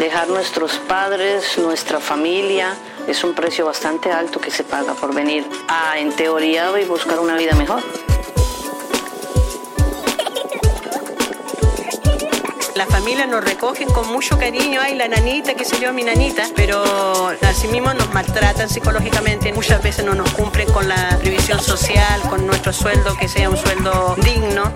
Dejar 0.00 0.28
nuestros 0.28 0.78
padres, 0.88 1.58
nuestra 1.58 2.00
familia, 2.00 2.74
es 3.06 3.22
un 3.22 3.34
precio 3.34 3.66
bastante 3.66 4.10
alto 4.10 4.40
que 4.40 4.50
se 4.50 4.64
paga 4.64 4.94
por 4.94 5.14
venir 5.14 5.46
a, 5.68 5.98
en 5.98 6.10
teoría, 6.16 6.70
y 6.80 6.86
buscar 6.86 7.20
una 7.20 7.36
vida 7.36 7.52
mejor. 7.52 7.82
La 12.76 12.86
familia 12.86 13.26
nos 13.26 13.44
recogen 13.44 13.90
con 13.90 14.10
mucho 14.10 14.38
cariño, 14.38 14.80
ay, 14.82 14.94
la 14.96 15.06
nanita, 15.06 15.52
que 15.52 15.66
se 15.66 15.78
yo, 15.78 15.92
mi 15.92 16.02
nanita, 16.02 16.44
pero 16.56 16.82
así 17.42 17.68
mismo 17.68 17.92
nos 17.92 18.10
maltratan 18.14 18.70
psicológicamente. 18.70 19.52
Muchas 19.52 19.82
veces 19.82 20.06
no 20.06 20.14
nos 20.14 20.32
cumplen 20.32 20.72
con 20.72 20.88
la 20.88 21.18
previsión 21.20 21.60
social, 21.60 22.22
con 22.30 22.46
nuestro 22.46 22.72
sueldo, 22.72 23.14
que 23.18 23.28
sea 23.28 23.50
un 23.50 23.58
sueldo 23.58 24.16
digno. 24.24 24.72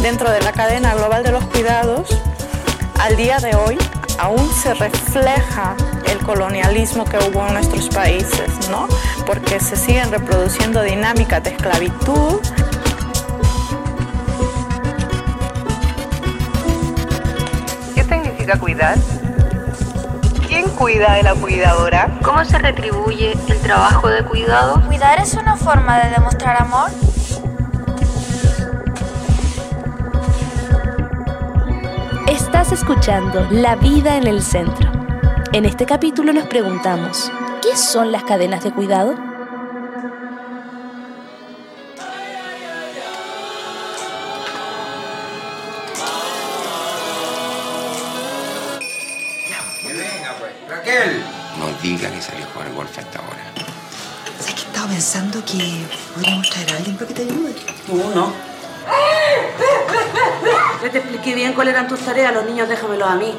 Dentro 0.00 0.30
de 0.30 0.40
la 0.40 0.52
cadena 0.52 0.94
global 0.94 1.22
de 1.22 1.32
los 1.32 1.44
cuidados, 1.44 2.08
al 3.06 3.16
día 3.16 3.38
de 3.38 3.54
hoy 3.54 3.78
aún 4.18 4.50
se 4.52 4.74
refleja 4.74 5.76
el 6.10 6.18
colonialismo 6.24 7.04
que 7.04 7.18
hubo 7.18 7.46
en 7.46 7.54
nuestros 7.54 7.88
países, 7.88 8.68
¿no? 8.68 8.88
Porque 9.24 9.60
se 9.60 9.76
siguen 9.76 10.10
reproduciendo 10.10 10.82
dinámicas 10.82 11.40
de 11.44 11.50
esclavitud. 11.50 12.40
¿Qué 17.94 18.02
significa 18.02 18.58
cuidar? 18.58 18.98
¿Quién 20.48 20.68
cuida 20.70 21.14
de 21.14 21.22
la 21.22 21.36
cuidadora? 21.36 22.18
¿Cómo 22.24 22.44
se 22.44 22.58
retribuye 22.58 23.38
el 23.46 23.60
trabajo 23.60 24.08
de 24.08 24.24
cuidado? 24.24 24.82
¿Cuidar 24.84 25.20
es 25.20 25.34
una 25.34 25.56
forma 25.56 26.00
de 26.00 26.10
demostrar 26.10 26.60
amor? 26.60 26.90
Estás 32.58 32.80
escuchando 32.80 33.46
La 33.50 33.76
vida 33.76 34.16
en 34.16 34.26
el 34.26 34.42
centro. 34.42 34.90
En 35.52 35.66
este 35.66 35.84
capítulo 35.84 36.32
nos 36.32 36.46
preguntamos, 36.46 37.30
¿qué 37.60 37.76
son 37.76 38.10
las 38.10 38.24
cadenas 38.24 38.64
de 38.64 38.72
cuidado? 38.72 39.14
Pues. 50.38 50.52
Raquel. 50.66 51.22
No 51.58 51.70
diga 51.82 52.10
que 52.10 52.22
salió 52.22 52.46
a 52.46 52.48
jugar 52.48 52.72
golf 52.72 52.98
hasta 52.98 53.18
ahora. 53.18 53.52
¿Sabes 54.40 54.54
que 54.54 54.62
estaba 54.62 54.86
pensando 54.88 55.44
que 55.44 55.84
podríamos 56.14 56.48
traer 56.48 56.72
a 56.72 56.76
alguien 56.78 56.96
para 56.96 57.08
que 57.08 57.14
te 57.14 57.22
ayude? 57.22 57.54
Tú 57.86 57.96
no. 58.14 58.32
Ya 60.86 60.92
te 60.92 60.98
expliqué 60.98 61.34
bien 61.34 61.52
cuáles 61.52 61.74
eran 61.74 61.88
tus 61.88 61.98
tareas, 61.98 62.32
los 62.32 62.44
niños 62.44 62.68
déjamelos 62.68 63.08
a 63.08 63.16
mí. 63.16 63.34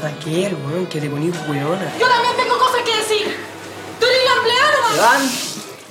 Raquel, 0.00 0.54
weón, 0.54 0.86
que 0.86 1.00
te 1.00 1.10
ponís 1.10 1.34
weona. 1.48 1.92
Yo 1.98 2.06
también 2.06 2.36
tengo 2.36 2.56
cosas 2.60 2.82
que 2.82 2.96
decir. 2.96 3.36
Tú 3.98 4.06
eres 4.06 4.20
la 4.24 4.36
empleada, 4.36 4.72
mamá. 4.82 4.94
Iván, 4.94 5.30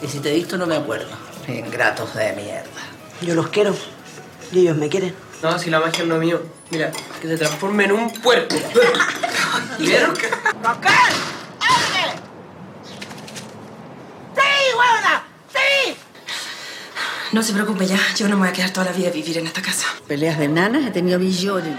y 0.01 0.07
si 0.07 0.19
te 0.19 0.31
he 0.31 0.35
visto 0.35 0.57
no 0.57 0.67
me 0.67 0.77
acuerdo. 0.77 1.09
Ingratos 1.49 2.15
de 2.15 2.31
mierda. 2.31 2.63
Yo 3.19 3.35
los 3.35 3.49
quiero 3.49 3.75
y 4.53 4.59
ellos 4.59 4.77
me 4.77 4.87
quieren. 4.87 5.13
No, 5.43 5.59
si 5.59 5.69
la 5.69 5.81
magia 5.81 6.05
no 6.05 6.15
es 6.15 6.21
mío. 6.21 6.41
Mira, 6.69 6.93
que 7.21 7.27
se 7.27 7.37
transforme 7.37 7.83
en 7.83 7.91
un 7.91 8.09
puerco. 8.21 8.55
¿Vieron? 9.79 10.15
¡Raquel! 10.63 11.13
¡Ábreme! 11.59 12.21
¡Sí, 14.33 14.77
huevona! 14.77 15.23
¡Sí! 15.51 15.97
No 17.31 17.41
se 17.41 17.53
preocupe 17.53 17.87
ya, 17.87 17.97
yo 18.17 18.27
no 18.27 18.35
me 18.35 18.41
voy 18.41 18.49
a 18.49 18.53
quedar 18.53 18.71
toda 18.71 18.87
la 18.87 18.91
vida 18.91 19.07
a 19.07 19.11
vivir 19.11 19.37
en 19.37 19.47
esta 19.47 19.61
casa. 19.61 19.87
Peleas 20.05 20.37
de 20.37 20.49
nanas 20.49 20.85
he 20.85 20.91
tenido 20.91 21.17
millones. 21.17 21.73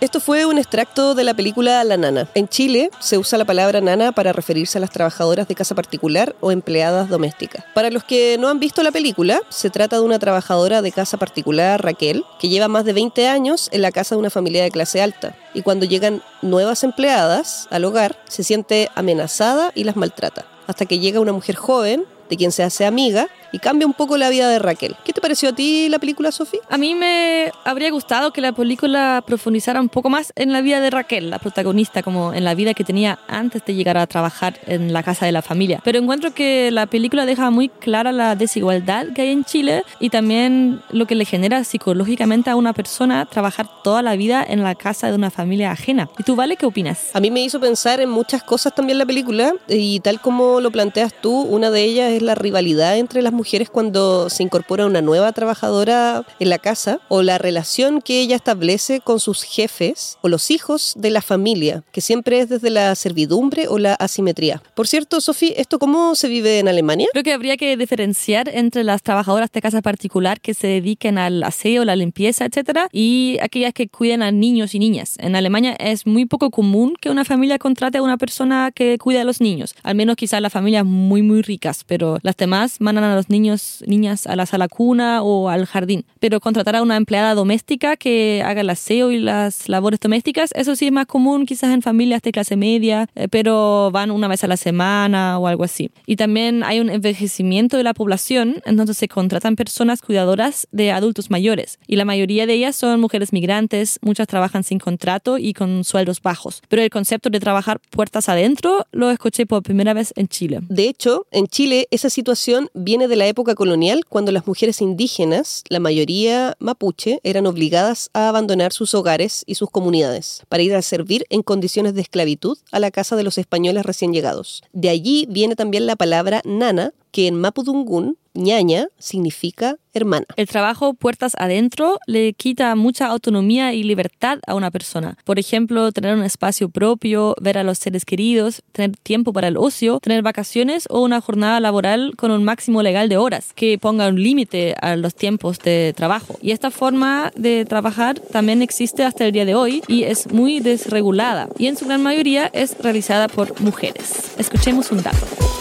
Esto 0.00 0.20
fue 0.20 0.46
un 0.46 0.58
extracto 0.58 1.16
de 1.16 1.24
la 1.24 1.34
película 1.34 1.82
La 1.82 1.96
Nana. 1.96 2.28
En 2.34 2.48
Chile 2.48 2.90
se 3.00 3.18
usa 3.18 3.36
la 3.36 3.44
palabra 3.44 3.80
nana 3.80 4.12
para 4.12 4.32
referirse 4.32 4.78
a 4.78 4.80
las 4.80 4.90
trabajadoras 4.90 5.48
de 5.48 5.56
casa 5.56 5.74
particular 5.74 6.36
o 6.40 6.52
empleadas 6.52 7.08
domésticas. 7.08 7.64
Para 7.74 7.90
los 7.90 8.04
que 8.04 8.38
no 8.38 8.48
han 8.48 8.60
visto 8.60 8.82
la 8.84 8.92
película, 8.92 9.42
se 9.48 9.70
trata 9.70 9.96
de 9.96 10.02
una 10.02 10.20
trabajadora 10.20 10.82
de 10.82 10.92
casa 10.92 11.18
particular, 11.18 11.84
Raquel, 11.84 12.24
que 12.38 12.48
lleva 12.48 12.68
más 12.68 12.84
de 12.84 12.92
20 12.92 13.26
años 13.26 13.68
en 13.72 13.82
la 13.82 13.90
casa 13.90 14.14
de 14.14 14.20
una 14.20 14.30
familia 14.30 14.62
de 14.62 14.70
clase 14.70 15.02
alta. 15.02 15.34
Y 15.52 15.62
cuando 15.62 15.84
llegan 15.84 16.22
nuevas 16.42 16.84
empleadas 16.84 17.66
al 17.70 17.84
hogar, 17.84 18.22
se 18.28 18.44
siente 18.44 18.88
amenazada 18.94 19.72
y 19.74 19.82
las 19.82 19.96
maltrata. 19.96 20.46
Hasta 20.68 20.86
que 20.86 21.00
llega 21.00 21.18
una 21.18 21.32
mujer 21.32 21.56
joven, 21.56 22.04
de 22.30 22.36
quien 22.36 22.52
se 22.52 22.62
hace 22.62 22.86
amiga, 22.86 23.28
y 23.52 23.58
cambia 23.58 23.86
un 23.86 23.94
poco 23.94 24.16
la 24.16 24.28
vida 24.28 24.48
de 24.48 24.58
Raquel. 24.58 24.96
¿Qué 25.04 25.12
te 25.12 25.20
pareció 25.20 25.50
a 25.50 25.52
ti 25.52 25.88
la 25.88 25.98
película, 25.98 26.32
Sofi? 26.32 26.58
A 26.68 26.78
mí 26.78 26.94
me 26.94 27.52
habría 27.64 27.90
gustado 27.90 28.32
que 28.32 28.40
la 28.40 28.52
película 28.52 29.22
profundizara 29.26 29.80
un 29.80 29.88
poco 29.88 30.10
más 30.10 30.32
en 30.36 30.52
la 30.52 30.60
vida 30.60 30.80
de 30.80 30.90
Raquel, 30.90 31.30
la 31.30 31.38
protagonista, 31.38 32.02
como 32.02 32.32
en 32.32 32.44
la 32.44 32.54
vida 32.54 32.74
que 32.74 32.84
tenía 32.84 33.18
antes 33.28 33.64
de 33.64 33.74
llegar 33.74 33.96
a 33.96 34.06
trabajar 34.06 34.58
en 34.66 34.92
la 34.92 35.02
casa 35.02 35.26
de 35.26 35.32
la 35.32 35.42
familia. 35.42 35.80
Pero 35.84 35.98
encuentro 35.98 36.32
que 36.32 36.70
la 36.70 36.86
película 36.86 37.26
deja 37.26 37.50
muy 37.50 37.68
clara 37.68 38.12
la 38.12 38.36
desigualdad 38.36 39.06
que 39.14 39.22
hay 39.22 39.30
en 39.30 39.44
Chile 39.44 39.84
y 39.98 40.10
también 40.10 40.82
lo 40.90 41.06
que 41.06 41.14
le 41.14 41.24
genera 41.24 41.64
psicológicamente 41.64 42.50
a 42.50 42.56
una 42.56 42.72
persona 42.72 43.26
trabajar 43.26 43.68
toda 43.82 44.02
la 44.02 44.16
vida 44.16 44.44
en 44.46 44.62
la 44.62 44.74
casa 44.74 45.08
de 45.08 45.14
una 45.14 45.30
familia 45.30 45.70
ajena. 45.70 46.08
¿Y 46.18 46.22
tú, 46.22 46.36
Vale, 46.40 46.56
qué 46.56 46.64
opinas? 46.64 47.10
A 47.12 47.20
mí 47.20 47.30
me 47.30 47.42
hizo 47.42 47.60
pensar 47.60 48.00
en 48.00 48.08
muchas 48.08 48.42
cosas 48.42 48.74
también 48.74 48.96
la 48.96 49.04
película 49.04 49.52
y 49.68 50.00
tal 50.00 50.20
como 50.20 50.60
lo 50.62 50.70
planteas 50.70 51.12
tú, 51.20 51.42
una 51.42 51.70
de 51.70 51.82
ellas 51.82 52.12
es 52.12 52.22
la 52.22 52.34
rivalidad 52.34 52.96
entre 52.96 53.20
las 53.20 53.32
mujeres 53.32 53.39
cuando 53.72 54.28
se 54.28 54.42
incorpora 54.42 54.86
una 54.86 55.00
nueva 55.00 55.32
trabajadora 55.32 56.26
en 56.38 56.50
la 56.50 56.58
casa 56.58 57.00
o 57.08 57.22
la 57.22 57.38
relación 57.38 58.02
que 58.02 58.20
ella 58.20 58.36
establece 58.36 59.00
con 59.00 59.18
sus 59.18 59.42
jefes 59.42 60.18
o 60.20 60.28
los 60.28 60.50
hijos 60.50 60.94
de 60.96 61.10
la 61.10 61.22
familia, 61.22 61.82
que 61.92 62.00
siempre 62.00 62.40
es 62.40 62.48
desde 62.48 62.70
la 62.70 62.94
servidumbre 62.94 63.66
o 63.68 63.78
la 63.78 63.94
asimetría. 63.94 64.62
Por 64.74 64.86
cierto, 64.86 65.20
Sofi, 65.20 65.54
¿esto 65.56 65.78
cómo 65.78 66.14
se 66.14 66.28
vive 66.28 66.58
en 66.58 66.68
Alemania? 66.68 67.08
Creo 67.12 67.24
que 67.24 67.32
habría 67.32 67.56
que 67.56 67.76
diferenciar 67.76 68.48
entre 68.52 68.84
las 68.84 69.02
trabajadoras 69.02 69.50
de 69.52 69.62
casa 69.62 69.80
particular 69.80 70.40
que 70.40 70.54
se 70.54 70.66
dediquen 70.66 71.16
al 71.16 71.42
aseo, 71.42 71.84
la 71.84 71.96
limpieza, 71.96 72.44
etcétera, 72.44 72.88
y 72.92 73.38
aquellas 73.40 73.72
que 73.72 73.88
cuiden 73.88 74.22
a 74.22 74.32
niños 74.32 74.74
y 74.74 74.78
niñas. 74.78 75.16
En 75.18 75.34
Alemania 75.34 75.74
es 75.78 76.06
muy 76.06 76.26
poco 76.26 76.50
común 76.50 76.94
que 77.00 77.10
una 77.10 77.24
familia 77.24 77.58
contrate 77.58 77.98
a 77.98 78.02
una 78.02 78.18
persona 78.18 78.70
que 78.74 78.98
cuide 78.98 79.20
a 79.20 79.24
los 79.24 79.40
niños. 79.40 79.74
Al 79.82 79.94
menos 79.94 80.16
quizás 80.16 80.42
las 80.42 80.52
familias 80.52 80.84
muy 80.84 81.22
muy 81.22 81.42
ricas, 81.42 81.84
pero 81.86 82.18
las 82.22 82.36
demás 82.36 82.80
mandan 82.80 83.04
a 83.04 83.14
los 83.14 83.29
niños, 83.30 83.82
niñas 83.86 84.26
a 84.26 84.36
la 84.36 84.44
sala 84.44 84.68
cuna 84.68 85.22
o 85.22 85.48
al 85.48 85.64
jardín. 85.66 86.04
Pero 86.18 86.40
contratar 86.40 86.76
a 86.76 86.82
una 86.82 86.96
empleada 86.96 87.34
doméstica 87.34 87.96
que 87.96 88.42
haga 88.44 88.60
el 88.60 88.70
aseo 88.70 89.10
y 89.10 89.18
las 89.18 89.68
labores 89.68 90.00
domésticas, 90.00 90.50
eso 90.54 90.76
sí 90.76 90.86
es 90.86 90.92
más 90.92 91.06
común 91.06 91.46
quizás 91.46 91.72
en 91.72 91.82
familias 91.82 92.22
de 92.22 92.32
clase 92.32 92.56
media, 92.56 93.08
eh, 93.14 93.28
pero 93.28 93.90
van 93.92 94.10
una 94.10 94.28
vez 94.28 94.44
a 94.44 94.48
la 94.48 94.56
semana 94.56 95.38
o 95.38 95.46
algo 95.46 95.64
así. 95.64 95.90
Y 96.06 96.16
también 96.16 96.62
hay 96.64 96.80
un 96.80 96.90
envejecimiento 96.90 97.76
de 97.76 97.84
la 97.84 97.94
población, 97.94 98.62
entonces 98.66 98.98
se 98.98 99.08
contratan 99.08 99.56
personas 99.56 100.02
cuidadoras 100.02 100.68
de 100.72 100.90
adultos 100.90 101.30
mayores. 101.30 101.78
Y 101.86 101.96
la 101.96 102.04
mayoría 102.04 102.46
de 102.46 102.54
ellas 102.54 102.76
son 102.76 103.00
mujeres 103.00 103.32
migrantes, 103.32 103.98
muchas 104.02 104.26
trabajan 104.26 104.64
sin 104.64 104.78
contrato 104.78 105.38
y 105.38 105.54
con 105.54 105.84
sueldos 105.84 106.20
bajos. 106.20 106.62
Pero 106.68 106.82
el 106.82 106.90
concepto 106.90 107.30
de 107.30 107.40
trabajar 107.40 107.80
puertas 107.90 108.28
adentro 108.28 108.86
lo 108.92 109.10
escuché 109.10 109.46
por 109.46 109.62
primera 109.62 109.94
vez 109.94 110.12
en 110.16 110.28
Chile. 110.28 110.60
De 110.68 110.88
hecho, 110.88 111.26
en 111.30 111.46
Chile 111.46 111.86
esa 111.90 112.10
situación 112.10 112.68
viene 112.74 113.08
de 113.08 113.16
la 113.20 113.26
época 113.26 113.54
colonial 113.54 114.06
cuando 114.08 114.32
las 114.32 114.46
mujeres 114.46 114.80
indígenas, 114.80 115.62
la 115.68 115.78
mayoría 115.78 116.56
mapuche, 116.58 117.20
eran 117.22 117.46
obligadas 117.46 118.08
a 118.14 118.30
abandonar 118.30 118.72
sus 118.72 118.94
hogares 118.94 119.44
y 119.46 119.56
sus 119.56 119.70
comunidades 119.70 120.42
para 120.48 120.62
ir 120.62 120.74
a 120.74 120.80
servir 120.80 121.26
en 121.28 121.42
condiciones 121.42 121.92
de 121.92 122.00
esclavitud 122.00 122.56
a 122.72 122.78
la 122.78 122.90
casa 122.90 123.16
de 123.16 123.22
los 123.22 123.36
españoles 123.36 123.84
recién 123.84 124.14
llegados. 124.14 124.62
De 124.72 124.88
allí 124.88 125.26
viene 125.28 125.54
también 125.54 125.86
la 125.86 125.96
palabra 125.96 126.40
nana, 126.46 126.94
que 127.12 127.26
en 127.26 127.40
mapudungún, 127.40 128.16
ñaña, 128.34 128.86
significa 128.98 129.76
hermana. 129.92 130.26
El 130.36 130.46
trabajo 130.46 130.94
puertas 130.94 131.32
adentro 131.36 131.98
le 132.06 132.32
quita 132.32 132.74
mucha 132.76 133.06
autonomía 133.06 133.72
y 133.74 133.82
libertad 133.82 134.38
a 134.46 134.54
una 134.54 134.70
persona. 134.70 135.16
Por 135.24 135.38
ejemplo, 135.38 135.90
tener 135.90 136.14
un 136.14 136.22
espacio 136.22 136.68
propio, 136.68 137.34
ver 137.40 137.58
a 137.58 137.64
los 137.64 137.78
seres 137.78 138.04
queridos, 138.04 138.62
tener 138.72 138.96
tiempo 138.96 139.32
para 139.32 139.48
el 139.48 139.56
ocio, 139.56 139.98
tener 140.00 140.22
vacaciones 140.22 140.86
o 140.90 141.00
una 141.00 141.20
jornada 141.20 141.60
laboral 141.60 142.14
con 142.16 142.30
un 142.30 142.44
máximo 142.44 142.82
legal 142.82 143.08
de 143.08 143.16
horas 143.16 143.52
que 143.54 143.78
ponga 143.78 144.08
un 144.08 144.22
límite 144.22 144.74
a 144.80 144.96
los 144.96 145.14
tiempos 145.14 145.58
de 145.58 145.92
trabajo. 145.96 146.38
Y 146.40 146.52
esta 146.52 146.70
forma 146.70 147.32
de 147.34 147.64
trabajar 147.64 148.20
también 148.20 148.62
existe 148.62 149.02
hasta 149.02 149.26
el 149.26 149.32
día 149.32 149.44
de 149.44 149.54
hoy 149.54 149.82
y 149.88 150.04
es 150.04 150.32
muy 150.32 150.60
desregulada 150.60 151.48
y 151.58 151.66
en 151.66 151.76
su 151.76 151.86
gran 151.86 152.02
mayoría 152.02 152.48
es 152.52 152.78
realizada 152.78 153.28
por 153.28 153.60
mujeres. 153.60 154.32
Escuchemos 154.38 154.92
un 154.92 155.02
dato. 155.02 155.59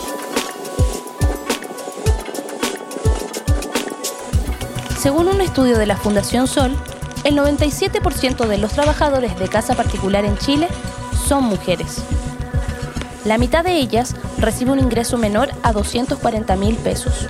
Según 4.99 5.29
un 5.29 5.39
estudio 5.39 5.77
de 5.77 5.85
la 5.85 5.95
Fundación 5.95 6.45
Sol, 6.45 6.75
el 7.23 7.37
97% 7.37 8.47
de 8.47 8.57
los 8.57 8.73
trabajadores 8.73 9.39
de 9.39 9.47
casa 9.47 9.73
particular 9.73 10.25
en 10.25 10.37
Chile 10.37 10.67
son 11.25 11.45
mujeres. 11.45 12.03
La 13.23 13.37
mitad 13.37 13.63
de 13.63 13.77
ellas 13.77 14.13
recibe 14.39 14.71
un 14.71 14.79
ingreso 14.79 15.17
menor 15.17 15.51
a 15.63 15.71
240 15.71 16.53
mil 16.57 16.75
pesos. 16.75 17.29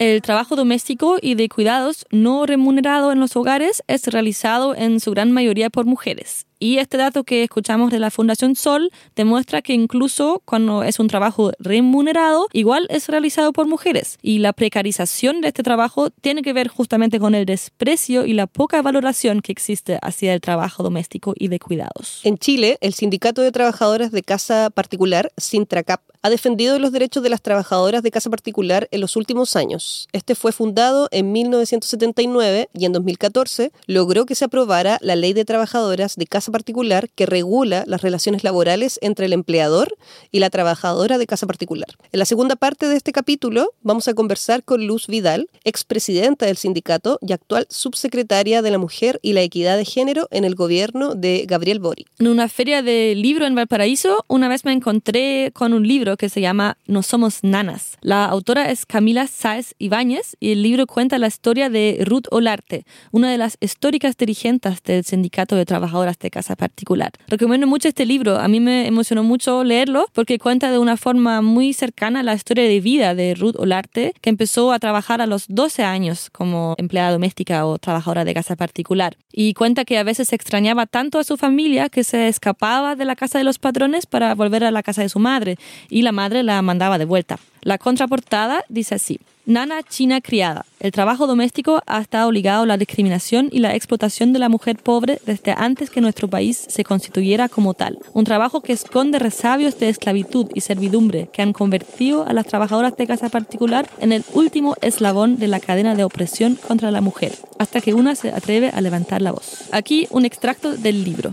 El 0.00 0.20
trabajo 0.20 0.56
doméstico 0.56 1.18
y 1.22 1.36
de 1.36 1.48
cuidados 1.48 2.06
no 2.10 2.44
remunerado 2.44 3.12
en 3.12 3.20
los 3.20 3.36
hogares 3.36 3.84
es 3.86 4.08
realizado 4.08 4.74
en 4.74 4.98
su 4.98 5.12
gran 5.12 5.30
mayoría 5.30 5.70
por 5.70 5.86
mujeres. 5.86 6.44
Y 6.62 6.78
este 6.78 6.96
dato 6.96 7.24
que 7.24 7.42
escuchamos 7.42 7.90
de 7.90 7.98
la 7.98 8.12
Fundación 8.12 8.54
Sol 8.54 8.92
demuestra 9.16 9.62
que 9.62 9.72
incluso 9.72 10.42
cuando 10.44 10.84
es 10.84 11.00
un 11.00 11.08
trabajo 11.08 11.50
remunerado, 11.58 12.46
igual 12.52 12.86
es 12.88 13.08
realizado 13.08 13.52
por 13.52 13.66
mujeres. 13.66 14.16
Y 14.22 14.38
la 14.38 14.52
precarización 14.52 15.40
de 15.40 15.48
este 15.48 15.64
trabajo 15.64 16.10
tiene 16.10 16.42
que 16.42 16.52
ver 16.52 16.68
justamente 16.68 17.18
con 17.18 17.34
el 17.34 17.46
desprecio 17.46 18.26
y 18.26 18.34
la 18.34 18.46
poca 18.46 18.80
valoración 18.80 19.40
que 19.40 19.50
existe 19.50 19.98
hacia 20.02 20.34
el 20.34 20.40
trabajo 20.40 20.84
doméstico 20.84 21.34
y 21.36 21.48
de 21.48 21.58
cuidados. 21.58 22.20
En 22.22 22.38
Chile, 22.38 22.78
el 22.80 22.94
Sindicato 22.94 23.42
de 23.42 23.50
Trabajadoras 23.50 24.12
de 24.12 24.22
Casa 24.22 24.70
Particular, 24.70 25.32
Sintracap, 25.36 26.00
ha 26.22 26.30
defendido 26.30 26.78
los 26.78 26.92
derechos 26.92 27.24
de 27.24 27.30
las 27.30 27.42
trabajadoras 27.42 28.04
de 28.04 28.12
casa 28.12 28.30
particular 28.30 28.86
en 28.92 29.00
los 29.00 29.16
últimos 29.16 29.56
años. 29.56 30.08
Este 30.12 30.36
fue 30.36 30.52
fundado 30.52 31.08
en 31.10 31.32
1979 31.32 32.68
y 32.72 32.84
en 32.84 32.92
2014 32.92 33.72
logró 33.86 34.24
que 34.24 34.36
se 34.36 34.44
aprobara 34.44 34.98
la 35.00 35.16
Ley 35.16 35.32
de 35.32 35.44
Trabajadoras 35.44 36.14
de 36.14 36.26
Casa 36.26 36.51
Particular 36.52 37.08
que 37.14 37.26
regula 37.26 37.84
las 37.86 38.02
relaciones 38.02 38.44
laborales 38.44 38.98
entre 39.02 39.26
el 39.26 39.32
empleador 39.32 39.96
y 40.30 40.38
la 40.38 40.50
trabajadora 40.50 41.18
de 41.18 41.26
casa 41.26 41.46
particular. 41.46 41.88
En 42.12 42.18
la 42.18 42.24
segunda 42.24 42.56
parte 42.56 42.88
de 42.88 42.96
este 42.96 43.12
capítulo 43.12 43.72
vamos 43.82 44.06
a 44.08 44.14
conversar 44.14 44.62
con 44.62 44.86
Luz 44.86 45.06
Vidal, 45.06 45.48
expresidenta 45.64 46.46
del 46.46 46.56
sindicato 46.56 47.18
y 47.20 47.32
actual 47.32 47.66
subsecretaria 47.70 48.62
de 48.62 48.70
la 48.70 48.78
Mujer 48.78 49.18
y 49.22 49.32
la 49.32 49.42
Equidad 49.42 49.76
de 49.76 49.84
Género 49.84 50.28
en 50.30 50.44
el 50.44 50.54
gobierno 50.54 51.14
de 51.14 51.46
Gabriel 51.48 51.80
Boric. 51.80 52.08
En 52.18 52.28
una 52.28 52.48
feria 52.48 52.82
de 52.82 53.14
libro 53.14 53.46
en 53.46 53.54
Valparaíso, 53.54 54.24
una 54.28 54.48
vez 54.48 54.64
me 54.64 54.72
encontré 54.72 55.50
con 55.54 55.72
un 55.72 55.86
libro 55.88 56.16
que 56.16 56.28
se 56.28 56.40
llama 56.40 56.76
No 56.86 57.02
somos 57.02 57.42
nanas. 57.42 57.96
La 58.00 58.26
autora 58.26 58.70
es 58.70 58.84
Camila 58.84 59.26
Sáez 59.26 59.74
Ibáñez 59.78 60.36
y 60.38 60.52
el 60.52 60.62
libro 60.62 60.86
cuenta 60.86 61.18
la 61.18 61.28
historia 61.28 61.70
de 61.70 62.02
Ruth 62.04 62.26
Olarte, 62.30 62.84
una 63.10 63.30
de 63.30 63.38
las 63.38 63.56
históricas 63.60 64.16
dirigentes 64.16 64.82
del 64.82 65.04
Sindicato 65.04 65.56
de 65.56 65.64
Trabajadoras 65.64 66.18
de 66.18 66.30
Casa 66.30 66.41
Particular. 66.56 67.12
Recomiendo 67.28 67.66
mucho 67.66 67.88
este 67.88 68.04
libro, 68.04 68.38
a 68.38 68.48
mí 68.48 68.60
me 68.60 68.86
emocionó 68.86 69.22
mucho 69.22 69.64
leerlo 69.64 70.06
porque 70.12 70.38
cuenta 70.38 70.70
de 70.70 70.78
una 70.78 70.96
forma 70.96 71.40
muy 71.42 71.72
cercana 71.72 72.22
la 72.22 72.34
historia 72.34 72.64
de 72.64 72.80
vida 72.80 73.14
de 73.14 73.34
Ruth 73.34 73.56
Olarte, 73.58 74.12
que 74.20 74.30
empezó 74.30 74.72
a 74.72 74.78
trabajar 74.78 75.20
a 75.20 75.26
los 75.26 75.46
12 75.48 75.84
años 75.84 76.30
como 76.30 76.74
empleada 76.78 77.12
doméstica 77.12 77.64
o 77.66 77.78
trabajadora 77.78 78.24
de 78.24 78.34
casa 78.34 78.56
particular. 78.56 79.16
Y 79.32 79.54
cuenta 79.54 79.84
que 79.84 79.98
a 79.98 80.02
veces 80.02 80.32
extrañaba 80.32 80.86
tanto 80.86 81.18
a 81.18 81.24
su 81.24 81.36
familia 81.36 81.88
que 81.88 82.04
se 82.04 82.28
escapaba 82.28 82.96
de 82.96 83.04
la 83.04 83.16
casa 83.16 83.38
de 83.38 83.44
los 83.44 83.58
patrones 83.58 84.06
para 84.06 84.34
volver 84.34 84.64
a 84.64 84.70
la 84.70 84.82
casa 84.82 85.02
de 85.02 85.08
su 85.08 85.18
madre 85.18 85.56
y 85.88 86.02
la 86.02 86.12
madre 86.12 86.42
la 86.42 86.60
mandaba 86.62 86.98
de 86.98 87.04
vuelta. 87.04 87.38
La 87.62 87.78
contraportada 87.78 88.64
dice 88.68 88.96
así. 88.96 89.20
Nana 89.44 89.82
China 89.82 90.20
criada. 90.20 90.64
El 90.78 90.92
trabajo 90.92 91.26
doméstico 91.26 91.82
ha 91.86 92.00
estado 92.00 92.30
ligado 92.30 92.62
a 92.62 92.66
la 92.66 92.76
discriminación 92.76 93.48
y 93.50 93.58
la 93.58 93.74
explotación 93.74 94.32
de 94.32 94.38
la 94.38 94.48
mujer 94.48 94.76
pobre 94.76 95.20
desde 95.26 95.52
antes 95.56 95.90
que 95.90 96.00
nuestro 96.00 96.28
país 96.28 96.64
se 96.68 96.84
constituyera 96.84 97.48
como 97.48 97.74
tal. 97.74 97.98
Un 98.12 98.24
trabajo 98.24 98.60
que 98.60 98.72
esconde 98.72 99.18
resabios 99.18 99.80
de 99.80 99.88
esclavitud 99.88 100.46
y 100.54 100.60
servidumbre 100.60 101.28
que 101.32 101.42
han 101.42 101.52
convertido 101.52 102.24
a 102.24 102.32
las 102.32 102.46
trabajadoras 102.46 102.96
de 102.96 103.08
casa 103.08 103.30
particular 103.30 103.90
en 103.98 104.12
el 104.12 104.24
último 104.32 104.76
eslabón 104.80 105.36
de 105.38 105.48
la 105.48 105.58
cadena 105.58 105.96
de 105.96 106.04
opresión 106.04 106.54
contra 106.54 106.92
la 106.92 107.00
mujer, 107.00 107.32
hasta 107.58 107.80
que 107.80 107.94
una 107.94 108.14
se 108.14 108.30
atreve 108.30 108.68
a 108.68 108.80
levantar 108.80 109.22
la 109.22 109.32
voz. 109.32 109.64
Aquí 109.72 110.06
un 110.10 110.24
extracto 110.24 110.76
del 110.76 111.02
libro. 111.02 111.32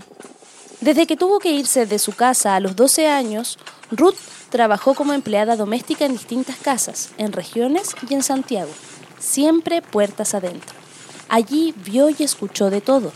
Desde 0.81 1.05
que 1.05 1.15
tuvo 1.15 1.37
que 1.37 1.51
irse 1.51 1.85
de 1.85 1.99
su 1.99 2.13
casa 2.13 2.55
a 2.55 2.59
los 2.59 2.75
12 2.75 3.05
años, 3.05 3.59
Ruth 3.91 4.15
trabajó 4.49 4.95
como 4.95 5.13
empleada 5.13 5.55
doméstica 5.55 6.05
en 6.05 6.13
distintas 6.13 6.57
casas, 6.57 7.11
en 7.17 7.31
regiones 7.31 7.95
y 8.09 8.13
en 8.13 8.23
Santiago, 8.23 8.71
siempre 9.19 9.81
puertas 9.81 10.33
adentro. 10.33 10.75
Allí 11.29 11.73
vio 11.85 12.09
y 12.09 12.15
escuchó 12.19 12.69
de 12.69 12.81
todo. 12.81 13.11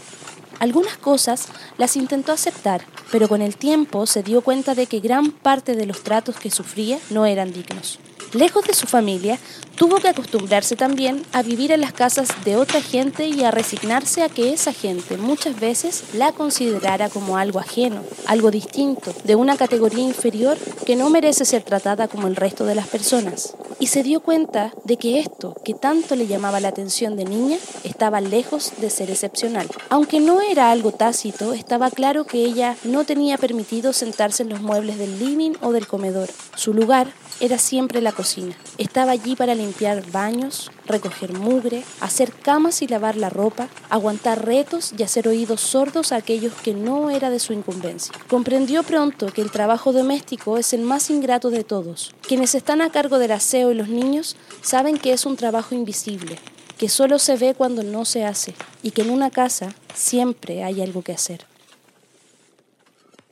Algunas 0.60 0.98
cosas 0.98 1.48
las 1.78 1.98
intentó 1.98 2.32
aceptar, 2.32 2.86
pero 3.12 3.28
con 3.28 3.42
el 3.42 3.58
tiempo 3.58 4.06
se 4.06 4.24
dio 4.24 4.42
cuenta 4.42 4.76
de 4.76 4.86
que 4.86 5.00
gran 5.00 5.32
parte 5.32 5.76
de 5.76 5.86
los 5.86 6.04
tratos 6.04 6.38
que 6.38 6.52
sufría 6.52 7.00
no 7.10 7.26
eran 7.26 7.52
dignos. 7.52 8.00
Lejos 8.34 8.66
de 8.66 8.74
su 8.74 8.88
familia, 8.88 9.38
tuvo 9.76 9.98
que 9.98 10.08
acostumbrarse 10.08 10.76
también 10.76 11.24
a 11.34 11.44
vivir 11.44 11.72
en 11.72 11.82
las 11.82 11.94
casas 11.94 12.30
de 12.44 12.56
otra 12.56 12.82
gente 12.82 13.28
y 13.28 13.44
a 13.44 13.52
resignarse 13.52 14.24
a 14.24 14.30
que 14.30 14.54
esa 14.54 14.74
gente 14.74 15.18
muchas 15.18 15.60
veces 15.60 16.04
la 16.14 16.32
considerara 16.32 17.10
como 17.10 17.38
algo 17.38 17.60
ajeno, 17.60 18.02
algo 18.26 18.50
distinto, 18.50 19.14
de 19.24 19.36
una 19.36 19.56
categoría 19.56 20.04
inferior 20.04 20.58
que 20.86 20.96
no 20.96 21.12
merece 21.12 21.46
ser 21.46 21.62
tratada 21.62 22.08
como 22.08 22.28
el 22.28 22.36
resto 22.36 22.66
de 22.66 22.74
las 22.74 22.88
personas. 22.88 23.56
Y 23.80 23.88
se 23.88 24.02
dio 24.02 24.22
cuenta 24.22 24.72
de 24.84 24.98
que 24.98 25.20
esto, 25.20 25.56
que 25.64 25.74
tanto 25.74 26.16
le 26.16 26.26
llamaba 26.26 26.60
la 26.60 26.70
atención 26.70 27.16
de 27.16 27.26
niña, 27.26 27.58
estaba 27.84 28.22
lejos 28.22 28.72
de 28.78 28.90
ser 28.90 29.12
excepcional. 29.12 29.68
Aunque 29.90 30.20
no 30.20 30.42
era 30.42 30.72
algo 30.72 30.92
tácito, 30.92 31.54
estaba 31.54 31.92
claro 31.92 32.26
que 32.26 32.46
ella 32.46 32.78
no 32.84 33.04
tenía 33.04 33.38
permitido 33.38 33.94
sentarse 33.94 34.42
en 34.42 34.50
los 34.50 34.62
muebles 34.62 34.98
del 34.98 35.20
living 35.20 35.54
o 35.62 35.72
del 35.72 35.86
comedor. 35.86 36.30
Su 36.56 36.74
lugar 36.74 37.14
era 37.44 37.58
siempre 37.58 38.00
la 38.00 38.14
cocina. 38.14 38.56
Estaba 38.78 39.12
allí 39.12 39.36
para 39.36 39.54
limpiar 39.54 40.10
baños, 40.12 40.72
recoger 40.86 41.34
mugre, 41.34 41.84
hacer 42.00 42.32
camas 42.32 42.82
y 42.82 42.88
lavar 42.88 43.18
la 43.18 43.30
ropa, 43.30 43.68
aguantar 43.90 44.46
retos 44.46 44.94
y 44.98 45.04
hacer 45.04 45.28
oídos 45.28 45.60
sordos 45.60 46.14
a 46.14 46.16
aquellos 46.16 46.54
que 46.54 46.74
no 46.74 47.10
era 47.10 47.30
de 47.30 47.40
su 47.40 47.52
incumbencia. 47.52 48.14
Comprendió 48.30 48.84
pronto 48.84 49.28
que 49.28 49.42
el 49.42 49.52
trabajo 49.52 49.92
doméstico 49.92 50.58
es 50.58 50.72
el 50.72 50.84
más 50.84 51.10
ingrato 51.10 51.50
de 51.50 51.66
todos. 51.66 52.16
Quienes 52.22 52.56
están 52.56 52.80
a 52.80 52.92
cargo 52.92 53.20
del 53.20 53.34
aseo 53.34 53.74
y 53.74 53.76
los 53.76 53.90
niños 53.90 54.38
saben 54.62 54.98
que 54.98 55.12
es 55.12 55.26
un 55.26 55.36
trabajo 55.36 55.76
invisible, 55.76 56.40
que 56.78 56.88
solo 56.88 57.20
se 57.20 57.36
ve 57.36 57.56
cuando 57.56 57.84
no 57.84 58.06
se 58.06 58.24
hace 58.24 58.56
y 58.84 58.92
que 58.92 59.02
en 59.02 59.10
una 59.10 59.32
casa 59.32 59.76
siempre 59.94 60.64
hay 60.64 60.82
algo 60.82 61.02
que 61.02 61.12
hacer. 61.12 61.46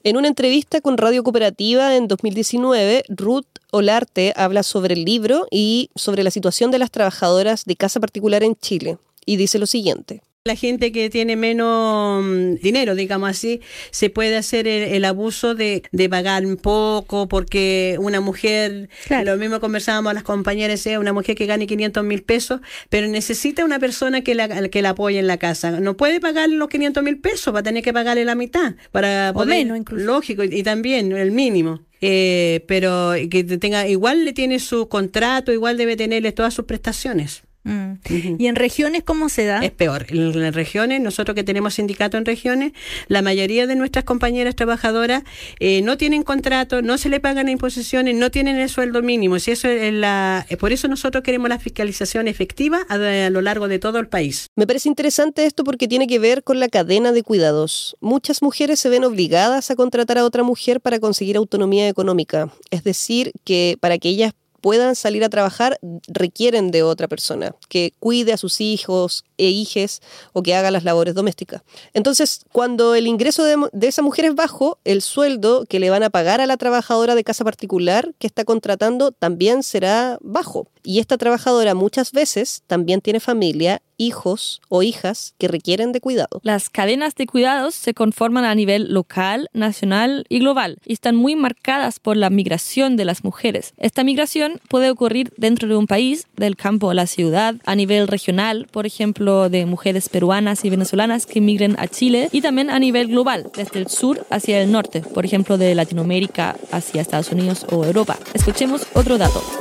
En 0.04 0.18
una 0.18 0.28
entrevista 0.28 0.82
con 0.82 0.98
Radio 0.98 1.24
Cooperativa 1.24 1.96
en 1.96 2.08
2019, 2.08 3.04
Ruth 3.08 3.46
Olarte 3.72 4.34
habla 4.36 4.64
sobre 4.64 4.94
el 4.96 5.06
libro 5.06 5.48
y 5.50 5.90
sobre 5.96 6.24
la 6.24 6.32
situación 6.32 6.72
de 6.72 6.80
las 6.80 6.92
trabajadoras 6.92 7.64
de 7.64 7.78
casa 7.78 8.02
particular 8.02 8.44
en 8.44 8.56
Chile. 8.56 8.98
Y 9.26 9.38
dice 9.38 9.60
lo 9.60 9.66
siguiente. 9.66 10.22
La 10.44 10.56
gente 10.56 10.92
que 10.92 11.12
tiene 11.12 11.36
menos 11.36 12.24
mm, 12.24 12.56
dinero, 12.64 12.96
digamos 12.96 13.30
así, 13.30 13.62
se 13.92 14.10
puede 14.10 14.38
hacer 14.38 14.66
el, 14.66 15.06
abuso 15.06 15.54
de, 15.54 15.84
pagar 16.10 16.48
un 16.48 16.58
poco 16.58 17.28
porque 17.28 17.96
una 18.00 18.22
mujer, 18.22 18.90
lo 19.24 19.38
mismo 19.38 19.60
conversábamos 19.60 20.10
a 20.10 20.14
las 20.16 20.24
compañeras, 20.24 20.84
es 20.88 20.98
una 20.98 21.14
mujer 21.14 21.36
que 21.36 21.46
gane 21.46 21.68
500 21.68 22.04
mil 22.04 22.24
pesos, 22.24 22.60
pero 22.90 23.08
necesita 23.08 23.64
una 23.64 23.78
persona 23.78 24.22
que 24.22 24.34
la, 24.34 24.68
que 24.70 24.82
la 24.82 24.90
apoye 24.90 25.20
en 25.20 25.28
la 25.28 25.38
casa. 25.38 25.80
No 25.80 25.96
puede 25.96 26.20
pagar 26.20 26.50
los 26.50 26.70
500 26.70 27.04
mil 27.04 27.20
pesos, 27.20 27.54
va 27.54 27.60
a 27.60 27.64
tener 27.64 27.84
que 27.84 27.94
pagarle 27.94 28.26
la 28.26 28.34
mitad 28.34 28.74
para 28.92 29.34
poder, 29.34 29.50
menos 29.50 29.78
incluso. 29.78 30.04
Lógico, 30.04 30.44
y, 30.44 30.64
también 30.64 31.12
el 31.12 31.30
mínimo. 31.30 31.86
Eh, 32.02 32.66
pero 32.68 33.14
que 33.30 33.44
tenga, 33.44 33.88
igual 33.88 34.26
le 34.26 34.34
tiene 34.34 34.58
su 34.58 34.90
contrato, 34.90 35.52
igual 35.52 35.78
debe 35.78 35.96
tenerle 35.96 36.32
todas 36.32 36.56
sus 36.56 36.66
prestaciones. 36.66 37.44
Mm. 37.64 37.94
¿Y 38.40 38.48
en 38.48 38.56
regiones 38.56 39.04
cómo 39.04 39.30
se 39.30 39.46
da? 39.46 39.60
Es 39.60 39.72
peor. 39.72 40.08
En 40.10 40.40
las 40.42 40.56
regiones, 40.56 41.00
nosotros 41.02 41.36
que 41.36 41.44
tenemos 41.44 41.76
sindicato 41.76 42.18
en 42.18 42.26
regiones, 42.26 42.74
la 43.08 43.22
mayoría 43.22 43.68
de 43.68 43.76
nuestras 43.76 44.04
compañeras 44.04 44.56
trabajadoras 44.56 45.24
eh, 45.60 45.82
no 45.82 45.98
tienen 45.98 46.24
contrato, 46.24 46.82
no 46.82 46.98
se 46.98 47.10
le 47.10 47.20
pagan 47.20 47.50
imposiciones, 47.50 48.16
no 48.16 48.32
tienen 48.32 48.58
el 48.58 48.70
sueldo 48.70 49.02
mínimo. 49.02 49.38
Si 49.40 49.52
eso 49.52 49.68
es 49.68 49.94
la, 49.94 50.46
eh, 50.50 50.58
por 50.58 50.72
eso 50.72 50.88
nosotros 50.88 51.24
queremos 51.24 51.50
la 51.50 51.60
fiscalización 51.60 52.28
efectiva 52.28 52.80
a, 52.90 52.96
a 52.96 53.30
lo 53.30 53.42
largo 53.42 53.68
de 53.68 53.80
todo 53.80 54.00
el 54.00 54.08
país. 54.08 54.48
Me 54.56 54.66
parece 54.66 54.90
interesante 54.90 55.46
esto 55.46 55.64
porque 55.64 55.88
tiene 55.88 56.08
que 56.08 56.20
ver 56.20 56.44
con 56.44 56.60
la 56.60 56.68
cadena 56.68 57.12
de 57.12 57.24
cuidados. 57.24 57.96
Muchas 58.00 58.42
mujeres 58.42 58.80
se 58.80 58.90
ven 58.90 59.04
obligadas 59.04 59.70
a 59.70 59.76
contratar 59.76 60.18
a 60.18 60.26
otra 60.26 60.44
mujer 60.44 60.82
para 60.82 61.00
conseguir 61.00 61.38
autonomía 61.38 61.88
económica. 61.88 62.52
Es 62.72 62.84
decir, 62.84 63.32
que 63.44 63.78
para 63.80 63.98
que 63.98 64.10
ellas 64.10 64.34
puedan 64.62 64.96
salir 64.96 65.24
a 65.24 65.30
trabajar 65.30 65.80
requieren 66.08 66.72
de 66.72 66.84
otra 66.84 67.08
persona 67.08 67.56
que 67.68 67.94
cuide 68.00 68.34
a 68.34 68.38
sus 68.38 68.62
hijos 68.62 69.26
e 69.38 69.50
hijes 69.50 70.02
o 70.34 70.44
que 70.44 70.56
haga 70.56 70.72
las 70.72 70.84
labores 70.84 71.16
domésticas. 71.16 71.64
Entonces, 71.94 72.46
cuando 72.52 72.96
el 72.96 73.08
ingreso 73.08 73.44
de, 73.44 73.58
de, 73.74 73.88
esa 73.88 74.02
mujer 74.02 74.26
es 74.26 74.36
bajo, 74.36 74.78
el 74.86 75.02
sueldo 75.02 75.66
que 75.68 75.80
le 75.80 75.90
van 75.90 76.04
a 76.04 76.10
pagar 76.10 76.42
a 76.42 76.46
la 76.46 76.58
trabajadora 76.58 77.16
de 77.16 77.24
casa 77.24 77.44
particular 77.44 78.14
que 78.20 78.28
está 78.28 78.46
contratando 78.46 79.12
también 79.12 79.64
será 79.64 80.18
bajo. 80.22 80.68
Y 80.84 81.00
esta 81.00 81.18
trabajadora 81.18 81.76
muchas 81.76 82.12
veces 82.12 82.64
también 82.68 83.02
tiene 83.02 83.20
familia, 83.20 83.82
hijos 84.02 84.62
o 84.68 84.82
hijas 84.82 85.36
que 85.38 85.48
requieren 85.48 85.92
de 85.92 86.02
cuidado. 86.02 86.42
Las 86.44 86.70
cadenas 86.70 87.16
de 87.16 87.28
cuidados 87.28 87.76
se 87.76 87.94
conforman 87.94 88.46
a 88.46 88.56
nivel 88.56 88.94
local, 88.94 89.50
nacional 89.54 90.26
y 90.28 90.40
global 90.40 90.80
y 90.86 90.94
están 90.94 91.16
muy 91.16 91.36
marcadas 91.36 92.00
por 92.00 92.18
la 92.18 92.30
migración 92.30 92.98
de 92.98 93.06
las 93.06 93.24
mujeres. 93.24 93.74
Esta 93.78 94.04
migración 94.04 94.60
puede 94.70 94.90
ocurrir 94.90 95.32
dentro 95.38 95.68
de 95.68 95.76
un 95.76 95.88
país, 95.88 96.26
del 96.36 96.56
campo 96.56 96.90
a 96.90 96.94
la 96.96 97.06
ciudad, 97.06 97.56
a 97.66 97.76
nivel 97.76 98.08
regional, 98.08 98.68
por 98.72 98.86
ejemplo, 98.86 99.50
de 99.50 99.66
mujeres 99.66 100.10
peruanas 100.10 100.66
y 100.66 100.70
venezolanas 100.70 101.28
que 101.28 101.42
migren 101.42 101.76
a 101.78 101.88
Chile 101.88 102.30
y 102.32 102.42
también 102.42 102.72
a 102.72 102.80
nivel 102.80 103.08
global, 103.08 103.52
desde 103.56 103.80
el 103.80 103.88
sur 103.88 104.26
hacia 104.32 104.62
el 104.62 104.72
norte, 104.72 105.02
por 105.02 105.26
ejemplo, 105.26 105.58
de 105.58 105.76
Latinoamérica 105.76 106.56
hacia 106.72 107.02
Estados 107.02 107.32
Unidos 107.32 107.66
o 107.72 107.86
Europa. 107.86 108.18
Escuchemos 108.34 108.88
otro 108.96 109.18
dato. 109.18 109.61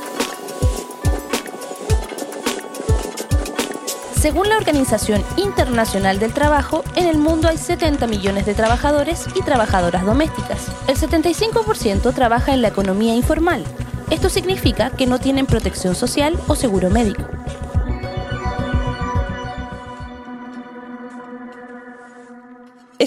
Según 4.21 4.51
la 4.51 4.59
Organización 4.59 5.25
Internacional 5.39 6.19
del 6.19 6.35
Trabajo, 6.35 6.85
en 6.95 7.07
el 7.07 7.17
mundo 7.17 7.49
hay 7.49 7.57
70 7.57 8.07
millones 8.07 8.45
de 8.45 8.53
trabajadores 8.53 9.25
y 9.35 9.41
trabajadoras 9.41 10.05
domésticas. 10.05 10.67
El 10.89 10.97
75% 10.99 12.13
trabaja 12.13 12.53
en 12.53 12.61
la 12.61 12.69
economía 12.69 13.15
informal. 13.15 13.65
Esto 14.11 14.29
significa 14.29 14.91
que 14.91 15.07
no 15.07 15.21
tienen 15.21 15.47
protección 15.47 15.95
social 15.95 16.39
o 16.49 16.55
seguro 16.55 16.91
médico. 16.91 17.23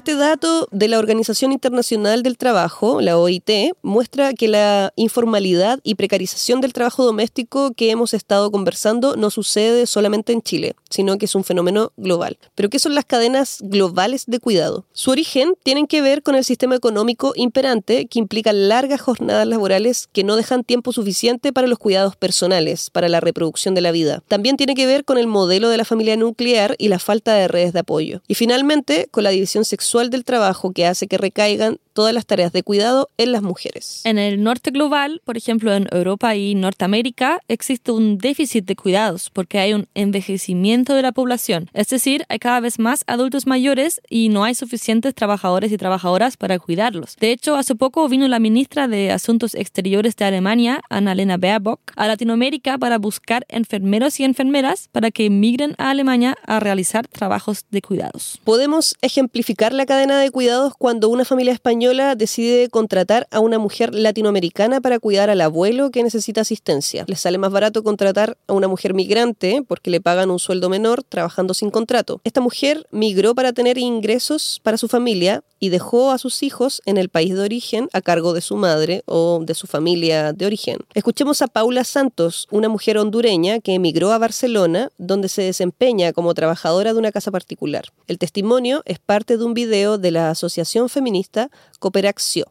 Este 0.04 0.16
dato 0.16 0.68
de 0.70 0.90
la 0.90 1.00
Organización 1.00 1.54
Internacional 1.54 2.24
del 2.24 2.38
Trabajo, 2.38 3.00
la 3.00 3.18
OIT, 3.18 3.72
muestra 3.84 4.34
que 4.34 4.50
la 4.50 4.92
informalidad 4.98 5.80
y 5.82 5.96
precarización 5.96 6.60
del 6.60 6.74
trabajo 6.74 7.06
doméstico 7.06 7.72
que 7.74 7.90
hemos 7.90 8.14
estado 8.14 8.52
conversando 8.52 9.16
no 9.16 9.30
sucede 9.30 9.86
solamente 9.86 10.34
en 10.34 10.42
Chile, 10.42 10.76
sino 10.90 11.18
que 11.18 11.24
es 11.24 11.36
un 11.36 11.46
fenómeno 11.46 11.94
global. 11.96 12.38
Pero 12.54 12.70
¿qué 12.70 12.80
son 12.80 12.96
las 12.96 13.06
cadenas 13.06 13.60
globales 13.62 14.26
de 14.28 14.42
cuidado? 14.42 14.84
Su 14.92 15.10
origen 15.10 15.54
tienen 15.64 15.88
que 15.88 16.02
ver 16.02 16.22
con 16.22 16.36
el 16.36 16.44
sistema 16.44 16.76
económico 16.76 17.32
imperante 17.38 18.06
que 18.08 18.20
implica 18.20 18.52
largas 18.52 19.00
jornadas 19.00 19.48
laborales 19.48 20.10
que 20.12 20.26
no 20.26 20.36
dejan 20.36 20.66
tiempo 20.66 20.92
suficiente 20.92 21.54
para 21.54 21.68
los 21.68 21.80
cuidados 21.80 22.18
personales, 22.18 22.90
para 22.90 23.08
la 23.08 23.22
reproducción 23.22 23.74
de 23.74 23.80
la 23.80 23.94
vida. 23.94 24.22
También 24.28 24.58
tiene 24.58 24.76
que 24.76 24.86
ver 24.86 25.06
con 25.06 25.18
el 25.18 25.28
modelo 25.28 25.70
de 25.70 25.78
la 25.78 25.86
familia 25.86 26.18
nuclear 26.18 26.76
y 26.78 26.90
la 26.90 27.00
falta 27.00 27.36
de 27.36 27.48
redes 27.48 27.72
de 27.72 27.80
apoyo. 27.80 28.22
Y 28.28 28.36
finalmente, 28.36 29.08
con 29.10 29.24
la 29.24 29.30
división 29.30 29.64
sexual 29.64 29.93
del 29.94 30.26
trabajo 30.26 30.72
que 30.72 30.88
hace 30.88 31.08
que 31.08 31.18
recaigan 31.18 31.78
todas 31.94 32.14
las 32.14 32.26
tareas 32.26 32.52
de 32.52 32.64
cuidado 32.64 33.10
en 33.18 33.32
las 33.32 33.44
mujeres. 33.44 34.02
En 34.04 34.18
el 34.18 34.42
norte 34.44 34.72
global, 34.72 35.22
por 35.24 35.38
ejemplo 35.38 35.74
en 35.74 35.88
Europa 35.92 36.36
y 36.36 36.56
Norteamérica, 36.56 37.40
existe 37.48 37.92
un 37.92 38.18
déficit 38.18 38.66
de 38.66 38.76
cuidados 38.76 39.30
porque 39.30 39.60
hay 39.60 39.74
un 39.74 39.88
envejecimiento 39.94 40.96
de 40.96 41.04
la 41.04 41.12
población. 41.12 41.70
Es 41.74 41.90
decir, 41.90 42.26
hay 42.30 42.40
cada 42.40 42.60
vez 42.60 42.80
más 42.80 43.04
adultos 43.06 43.46
mayores 43.46 44.02
y 44.10 44.30
no 44.30 44.44
hay 44.44 44.56
suficientes 44.56 45.14
trabajadores 45.14 45.72
y 45.72 45.78
trabajadoras 45.78 46.36
para 46.36 46.58
cuidarlos. 46.58 47.16
De 47.18 47.32
hecho, 47.32 47.56
hace 47.56 47.76
poco 47.76 48.10
vino 48.10 48.28
la 48.28 48.40
ministra 48.40 48.88
de 48.88 49.12
Asuntos 49.12 49.54
Exteriores 49.54 50.16
de 50.16 50.26
Alemania, 50.26 50.82
Annalena 50.90 51.38
Baerbock, 51.38 51.80
a 51.96 52.08
Latinoamérica 52.08 52.80
para 52.80 52.98
buscar 52.98 53.46
enfermeros 53.50 54.20
y 54.20 54.24
enfermeras 54.24 54.90
para 54.92 55.12
que 55.12 55.26
emigren 55.26 55.76
a 55.78 55.92
Alemania 55.92 56.36
a 56.48 56.60
realizar 56.60 57.08
trabajos 57.08 57.66
de 57.70 57.84
cuidados. 57.84 58.40
Podemos 58.44 58.96
ejemplificar 59.02 59.74
la 59.74 59.83
cadena 59.86 60.20
de 60.20 60.32
cuidados 60.32 60.74
cuando 60.78 61.10
una 61.10 61.26
familia 61.26 61.54
española 61.54 62.16
decide 62.16 62.70
contratar 62.70 63.28
a 63.32 63.40
una 63.40 63.60
mujer 63.60 63.94
latinoamericana 63.94 64.82
para 64.82 65.00
cuidar 65.00 65.30
al 65.30 65.42
abuelo 65.42 65.92
que 65.92 66.04
necesita 66.04 66.42
asistencia. 66.42 67.06
Les 67.08 67.20
sale 67.20 67.38
más 67.38 67.52
barato 67.52 67.84
contratar 67.84 68.38
a 68.48 68.54
una 68.54 68.68
mujer 68.68 68.94
migrante 68.94 69.64
porque 69.68 69.90
le 69.90 70.02
pagan 70.02 70.32
un 70.32 70.40
sueldo 70.40 70.70
menor 70.70 71.04
trabajando 71.04 71.54
sin 71.54 71.72
contrato. 71.72 72.22
Esta 72.24 72.42
mujer 72.42 72.88
migró 72.92 73.36
para 73.36 73.54
tener 73.54 73.78
ingresos 73.78 74.60
para 74.64 74.78
su 74.78 74.88
familia 74.88 75.44
y 75.60 75.70
dejó 75.70 76.12
a 76.12 76.18
sus 76.18 76.44
hijos 76.44 76.82
en 76.86 76.98
el 76.98 77.08
país 77.08 77.34
de 77.34 77.40
origen 77.40 77.88
a 77.94 78.02
cargo 78.02 78.34
de 78.34 78.42
su 78.42 78.58
madre 78.58 79.02
o 79.06 79.40
de 79.46 79.54
su 79.54 79.66
familia 79.66 80.34
de 80.34 80.46
origen. 80.46 80.80
Escuchemos 80.94 81.42
a 81.42 81.48
Paula 81.48 81.86
Santos, 81.86 82.48
una 82.52 82.68
mujer 82.68 82.98
hondureña 82.98 83.62
que 83.62 83.74
emigró 83.74 84.12
a 84.12 84.18
Barcelona, 84.18 84.90
donde 84.98 85.30
se 85.30 85.42
desempeña 85.42 86.12
como 86.12 86.34
trabajadora 86.34 86.92
de 86.92 87.00
una 87.00 87.14
casa 87.14 87.32
particular. 87.32 87.86
El 88.08 88.18
testimonio 88.18 88.82
es 88.86 89.00
parte 89.00 89.38
de 89.38 89.46
un 89.46 89.54
video 89.54 89.73
de 89.74 90.12
la 90.12 90.30
asociación 90.30 90.88
feminista 90.88 91.50
Cooperaxio. 91.80 92.46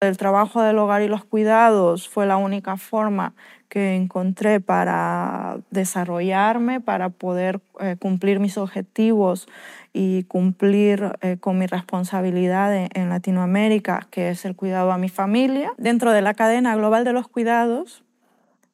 El 0.00 0.18
trabajo 0.18 0.60
del 0.60 0.78
hogar 0.78 1.00
y 1.00 1.08
los 1.08 1.24
cuidados 1.24 2.08
fue 2.10 2.26
la 2.26 2.36
única 2.36 2.76
forma 2.76 3.34
que 3.70 3.96
encontré 3.96 4.60
para 4.60 5.60
desarrollarme, 5.70 6.80
para 6.82 7.08
poder 7.08 7.60
eh, 7.80 7.96
cumplir 7.98 8.38
mis 8.38 8.58
objetivos 8.58 9.48
y 9.94 10.24
cumplir 10.24 11.12
eh, 11.22 11.38
con 11.40 11.58
mi 11.58 11.66
responsabilidad 11.66 12.76
en, 12.76 12.90
en 12.92 13.08
Latinoamérica, 13.08 14.06
que 14.10 14.28
es 14.28 14.44
el 14.44 14.54
cuidado 14.54 14.92
a 14.92 14.98
mi 14.98 15.08
familia. 15.08 15.72
Dentro 15.78 16.12
de 16.12 16.20
la 16.20 16.34
cadena 16.34 16.76
global 16.76 17.04
de 17.04 17.14
los 17.14 17.26
cuidados, 17.26 18.04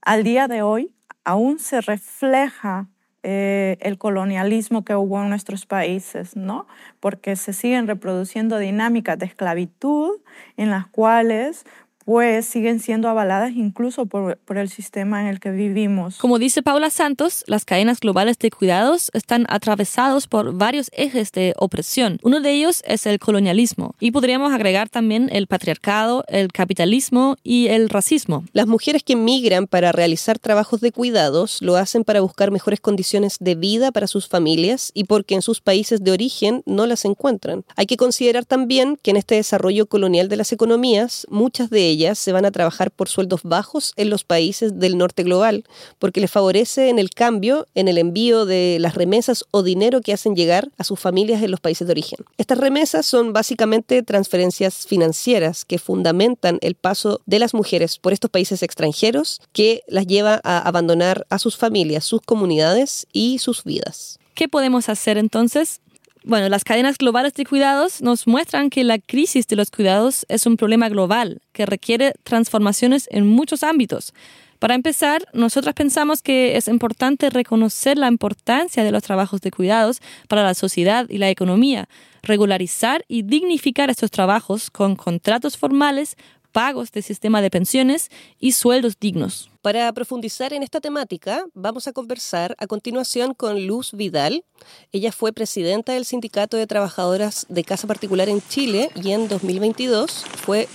al 0.02 0.24
día 0.24 0.48
de 0.48 0.62
hoy 0.62 0.92
aún 1.24 1.60
se 1.60 1.80
refleja 1.80 2.88
eh, 3.26 3.78
el 3.80 3.96
colonialismo 3.96 4.84
que 4.84 4.94
hubo 4.94 5.22
en 5.22 5.30
nuestros 5.30 5.64
países, 5.64 6.36
¿no? 6.36 6.66
Porque 7.00 7.36
se 7.36 7.54
siguen 7.54 7.86
reproduciendo 7.86 8.58
dinámicas 8.58 9.18
de 9.18 9.24
esclavitud 9.24 10.20
en 10.58 10.68
las 10.68 10.86
cuales 10.86 11.64
pues 12.04 12.46
siguen 12.46 12.80
siendo 12.80 13.08
avaladas 13.08 13.52
incluso 13.54 14.06
por, 14.06 14.36
por, 14.38 14.58
el 14.58 14.68
sistema 14.68 15.22
en 15.22 15.26
el 15.26 15.40
que 15.40 15.50
vivimos. 15.50 16.18
Como 16.18 16.38
dice 16.38 16.62
Paula 16.62 16.90
Santos, 16.90 17.44
las 17.46 17.64
cadenas 17.64 18.00
globales 18.00 18.38
de 18.38 18.50
cuidados 18.50 19.10
están 19.14 19.46
atravesados 19.48 20.26
por 20.26 20.54
varios 20.54 20.90
ejes 20.92 21.32
de 21.32 21.54
opresión. 21.56 22.18
Uno 22.22 22.40
de 22.40 22.52
ellos 22.52 22.82
es 22.86 23.06
el 23.06 23.18
colonialismo 23.18 23.94
y 24.00 24.10
podríamos 24.10 24.52
agregar 24.52 24.88
también 24.88 25.28
el 25.32 25.46
patriarcado, 25.46 26.24
el 26.28 26.52
capitalismo 26.52 27.36
y 27.42 27.68
el 27.68 27.88
racismo. 27.88 28.44
Las 28.52 28.66
mujeres 28.66 29.02
que 29.02 29.16
migran 29.16 29.66
para 29.66 29.92
realizar 29.92 30.38
trabajos 30.38 30.80
de 30.80 30.92
cuidados 30.92 31.62
lo 31.62 31.76
hacen 31.76 32.04
para 32.04 32.20
buscar 32.20 32.50
mejores 32.50 32.80
condiciones 32.80 33.38
de 33.40 33.54
vida 33.54 33.92
para 33.92 34.06
sus 34.06 34.28
familias 34.28 34.90
y 34.94 35.04
porque 35.04 35.34
en 35.34 35.42
sus 35.42 35.60
países 35.60 36.04
de 36.04 36.12
origen 36.12 36.62
no 36.66 36.86
las 36.86 37.04
encuentran. 37.04 37.64
Hay 37.76 37.86
que 37.86 37.96
considerar 37.96 38.44
también 38.44 38.98
que 39.02 39.10
en 39.10 39.16
este 39.16 39.36
desarrollo 39.36 39.86
colonial 39.86 40.28
de 40.28 40.36
las 40.36 40.52
economías, 40.52 41.26
muchas 41.30 41.70
de 41.70 41.88
ellas 41.88 41.93
ellas 41.94 42.18
se 42.18 42.32
van 42.32 42.44
a 42.44 42.50
trabajar 42.50 42.90
por 42.90 43.08
sueldos 43.08 43.40
bajos 43.42 43.92
en 43.96 44.10
los 44.10 44.24
países 44.24 44.78
del 44.78 44.98
norte 44.98 45.22
global, 45.22 45.64
porque 45.98 46.20
les 46.20 46.30
favorece 46.30 46.88
en 46.88 46.98
el 46.98 47.10
cambio, 47.10 47.66
en 47.74 47.88
el 47.88 47.98
envío 47.98 48.44
de 48.44 48.78
las 48.80 48.94
remesas 48.94 49.44
o 49.50 49.62
dinero 49.62 50.00
que 50.00 50.12
hacen 50.12 50.36
llegar 50.36 50.70
a 50.76 50.84
sus 50.84 51.00
familias 51.00 51.42
en 51.42 51.50
los 51.50 51.60
países 51.60 51.86
de 51.86 51.92
origen. 51.92 52.18
Estas 52.36 52.58
remesas 52.58 53.06
son 53.06 53.32
básicamente 53.32 54.02
transferencias 54.02 54.86
financieras 54.86 55.64
que 55.64 55.78
fundamentan 55.78 56.58
el 56.60 56.74
paso 56.74 57.20
de 57.26 57.38
las 57.38 57.54
mujeres 57.54 57.98
por 57.98 58.12
estos 58.12 58.30
países 58.30 58.62
extranjeros 58.62 59.40
que 59.52 59.82
las 59.88 60.06
lleva 60.06 60.40
a 60.44 60.58
abandonar 60.58 61.26
a 61.30 61.38
sus 61.38 61.56
familias, 61.56 62.04
sus 62.04 62.20
comunidades 62.20 63.06
y 63.12 63.38
sus 63.38 63.64
vidas. 63.64 64.18
¿Qué 64.34 64.48
podemos 64.48 64.88
hacer 64.88 65.16
entonces? 65.16 65.80
Bueno, 66.26 66.48
las 66.48 66.64
cadenas 66.64 66.96
globales 66.96 67.34
de 67.34 67.44
cuidados 67.44 68.00
nos 68.00 68.26
muestran 68.26 68.70
que 68.70 68.82
la 68.82 68.98
crisis 68.98 69.46
de 69.46 69.56
los 69.56 69.70
cuidados 69.70 70.24
es 70.30 70.46
un 70.46 70.56
problema 70.56 70.88
global 70.88 71.42
que 71.52 71.66
requiere 71.66 72.14
transformaciones 72.22 73.08
en 73.10 73.26
muchos 73.26 73.62
ámbitos. 73.62 74.14
Para 74.58 74.74
empezar, 74.74 75.26
nosotras 75.34 75.74
pensamos 75.74 76.22
que 76.22 76.56
es 76.56 76.66
importante 76.66 77.28
reconocer 77.28 77.98
la 77.98 78.08
importancia 78.08 78.82
de 78.82 78.90
los 78.90 79.02
trabajos 79.02 79.42
de 79.42 79.50
cuidados 79.50 80.00
para 80.26 80.42
la 80.42 80.54
sociedad 80.54 81.04
y 81.10 81.18
la 81.18 81.28
economía, 81.28 81.90
regularizar 82.22 83.04
y 83.06 83.20
dignificar 83.20 83.90
estos 83.90 84.10
trabajos 84.10 84.70
con 84.70 84.96
contratos 84.96 85.58
formales, 85.58 86.16
pagos 86.54 86.92
de 86.92 87.02
sistema 87.02 87.42
de 87.42 87.50
pensiones 87.50 88.10
y 88.38 88.52
sueldos 88.52 88.94
dignos. 89.00 89.50
Para 89.60 89.92
profundizar 89.92 90.52
en 90.52 90.62
esta 90.62 90.80
temática, 90.80 91.44
vamos 91.52 91.88
a 91.88 91.92
conversar 91.92 92.54
a 92.58 92.68
continuación 92.68 93.34
con 93.34 93.66
Luz 93.66 93.90
Vidal. 93.92 94.44
Ella 94.92 95.10
fue 95.10 95.32
presidenta 95.32 95.94
del 95.94 96.04
Sindicato 96.04 96.56
de 96.56 96.68
Trabajadoras 96.68 97.46
de 97.48 97.64
Casa 97.64 97.88
Particular 97.88 98.28
en 98.28 98.40
Chile 98.40 98.90
y 98.94 99.10
en 99.10 99.26
2022 99.26 100.24
fue 100.44 100.68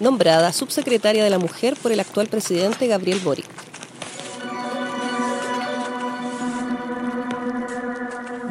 nombrada 0.00 0.54
subsecretaria 0.54 1.22
de 1.22 1.30
la 1.30 1.38
Mujer 1.38 1.76
por 1.82 1.92
el 1.92 2.00
actual 2.00 2.28
presidente 2.28 2.86
Gabriel 2.86 3.20
Boric. 3.20 3.46